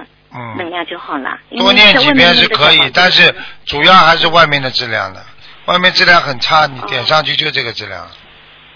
[0.57, 1.37] 能嗯，量就好了？
[1.57, 3.33] 多念几遍是可以但是
[3.65, 5.23] 主要还是外面的质量的，
[5.65, 8.05] 外面质量很差，你点上去就这个质量，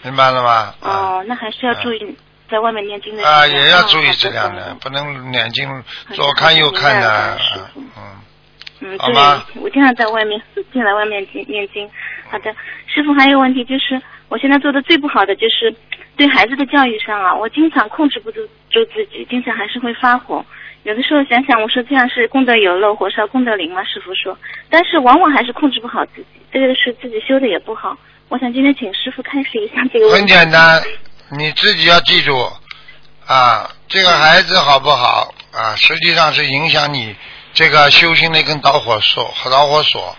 [0.04, 0.74] 明白了吗？
[0.80, 2.18] 啊哦，那还是要注意
[2.50, 7.38] 在外面念经的啊，也要注意哦质量好的，不能眼睛左看右看的，
[7.76, 7.84] 嗯，
[8.82, 11.90] 嗯，好吗对，我经常在外面 经常在外面念念经。
[12.30, 12.54] 好的，
[12.88, 15.74] 师傅还有问题就是，我现在做的最不好的就是
[16.18, 20.46] 对孩子的教育上啊，我经常控制不住住自己，经常还是会发火。
[20.84, 23.84] 有的时候想想，我说这样是功德有漏，火烧功德林吗？
[23.84, 24.38] 师傅说，
[24.70, 27.98] 但是往往还是控制不好自己，这个是自己修的也不好。
[28.30, 30.20] 我想今天请师傅开始一下这个问题。
[30.20, 30.82] 很简单，
[31.38, 32.36] 你自己要记住
[33.28, 37.16] 啊，这个孩子好不好啊，实际上是影响你
[37.56, 40.16] 这个修行的一根导火索，导火索。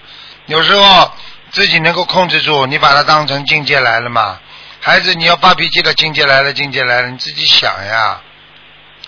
[0.47, 1.13] 有时候
[1.51, 4.41] 自己能够控制住，你把它当成境界来了嘛。
[4.81, 8.21] 孩子，你要发脾气了，境界来了，境界来了，你自己想呀，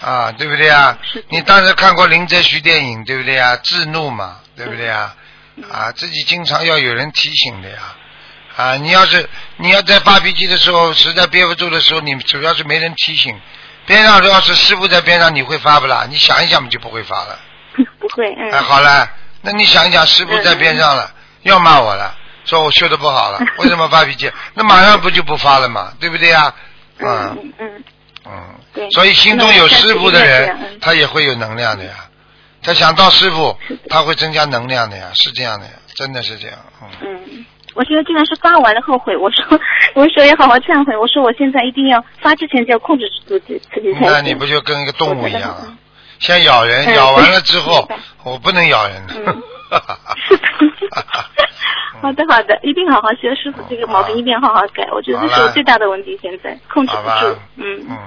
[0.01, 0.99] 啊，对不对啊？
[1.29, 3.57] 你当时看过林则徐电影，对不对啊？
[3.57, 5.14] 自怒嘛，对不对啊？
[5.72, 7.79] 啊，自己经常要有人提醒的呀。
[8.57, 13.41] 啊，你要是你要在发脾气的时候，实在憋不住的时候，你主要是没人提醒。
[13.87, 16.07] 边上要是师傅在边上，你会发不啦？
[16.11, 17.39] 你想一想，你就不会发了。
[17.99, 18.51] 不会，嗯。
[18.53, 19.09] 哎，好了，
[19.43, 21.11] 那你想一想，师傅在边上了，
[21.43, 22.14] 要骂我了，
[22.45, 24.31] 说我修的不好了， 为什么发脾气？
[24.55, 26.53] 那马上不就不发了嘛，对不对呀？
[26.99, 27.85] 嗯嗯嗯。
[28.26, 28.33] 嗯。
[28.74, 28.91] 对。
[28.91, 31.93] 所以心中有师傅的人他也会有能量的呀。
[32.61, 33.57] 他想到师傅，
[33.89, 36.59] 他会增加能量的呀，是这样的呀，真的是这样。
[36.83, 36.89] 嗯。
[37.03, 39.45] 嗯，我现在竟然是发完了后悔，我说
[39.95, 43.97] 我说要好好忏悔，我说我现在一定要发之前就要控制住自己自己。
[44.01, 45.79] 那你不就跟一个动物一样啊？
[46.18, 47.88] 先咬人，嗯咬完了之后，
[48.24, 49.06] 我不能咬人。
[49.06, 49.14] 的。
[49.16, 49.42] 嗯。
[52.00, 57.36] 好的好的，一定好好学，师傅这个毛病一定要好好改，我觉得这是我最大的问题，现在控制不住。
[57.56, 57.98] 嗯，嗯，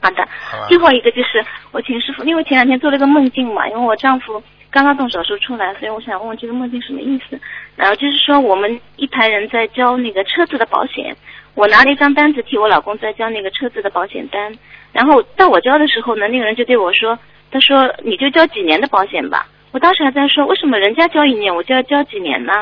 [0.00, 0.26] 好的。
[0.68, 7.38] 最后一个就是我请师傅，因为前两天做了个梦境嘛，因为我丈夫刚刚动手术出来，所以我想问问这个梦境什么意思。
[7.76, 11.14] 然后就是说我们一排人在交那个车子的保险，
[11.54, 14.56] 我拿了一张单子替我老公在交那个车子的保险单，
[14.92, 17.18] 然后到我交的时候呢，那个人就对我说，
[17.50, 19.46] 他说你就交几年的保险吧。
[19.72, 22.52] 我当时还在说，为什么人家交一年，我就要交几年呢？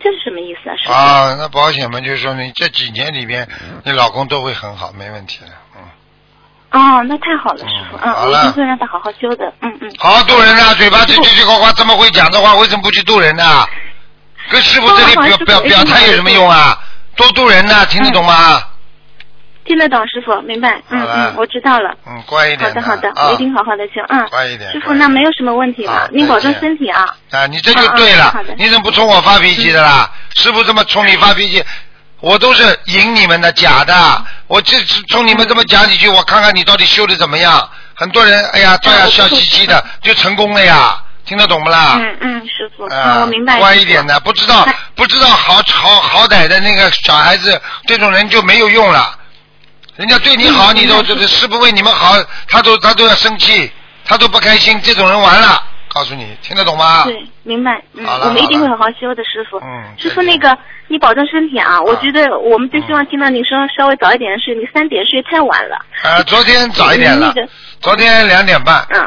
[0.00, 0.76] 这是什么意思啊？
[0.76, 0.92] 师傅？
[0.92, 3.46] 啊，那保险嘛，就是说你这几年里边，
[3.84, 5.50] 你老公都会很好，没问题的。
[5.76, 5.82] 嗯，
[6.70, 7.96] 哦，那太好了，师傅。
[7.96, 9.52] 嗯，我一好了定会让他好好修的。
[9.60, 9.92] 嗯嗯。
[9.98, 13.66] 好好渡人啊，嘴巴这这句话话这么会讲的话，为什么不去渡人呢？
[14.50, 16.78] 跟师傅这里表表表态有什么用啊？
[17.18, 18.62] 多度人呢，听得懂吗？
[19.64, 20.80] 听得懂，师傅，明白。
[20.88, 21.90] 嗯嗯，我知道了。
[22.06, 24.00] 嗯，乖一点好的好的，啊我一定好好的修。
[24.08, 27.04] 嗯，乖一点师傅，那没有什么问题了，您保重身体啊。
[27.32, 30.10] 啊，你这就对了你怎么不冲我发脾气的啦？
[30.36, 31.62] 师傅这么冲你发脾气，
[32.20, 34.24] 我都是赢你们的，假的。
[34.46, 37.68] 我这是冲你们这么讲几句，我看看你到底修的怎么样。
[37.94, 40.96] 很多人，哎呀，照样笑嘻嘻的，就成功了呀，
[41.28, 41.96] 听得懂不啦？
[42.00, 43.58] 嗯嗯，师傅，啊嗯，我明白。
[43.58, 49.14] 乖一点的，不知道不知道好好好歹的那个小孩子，这种人就没有用了。
[49.96, 52.16] 人家对你好，嗯你都明白这个师傅为你们好，
[52.48, 53.70] 他都他都要生气，
[54.06, 55.62] 他都不开心，这种人完了。
[55.92, 57.04] 告诉你，听得懂吗？
[57.04, 57.82] 对，明白。
[57.94, 59.58] 嗯，我们一定会好好修的，师傅。
[59.58, 61.80] 嗯师傅，那个你保重身体啊！
[61.82, 65.78] 我啊觉得我们最希望听到你说稍微早一点睡，你三点睡太晚了。
[66.04, 67.48] 呃，昨天早一点了那个，
[67.80, 68.86] 昨天两点半。
[68.90, 69.00] 嗯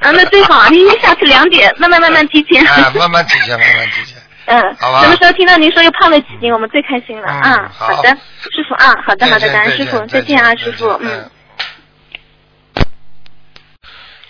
[0.00, 2.64] 啊，那最好，您下次两点，慢慢慢慢提前。
[2.66, 4.16] 啊，慢慢提前，慢慢提前。
[4.46, 7.26] 嗯，好吧什么时候听到您说又胖了几斤，我们最开心了。
[7.28, 11.30] 嗯啊，好好的，师傅啊，好的好的，感恩师傅，再再见啊，师傅，嗯。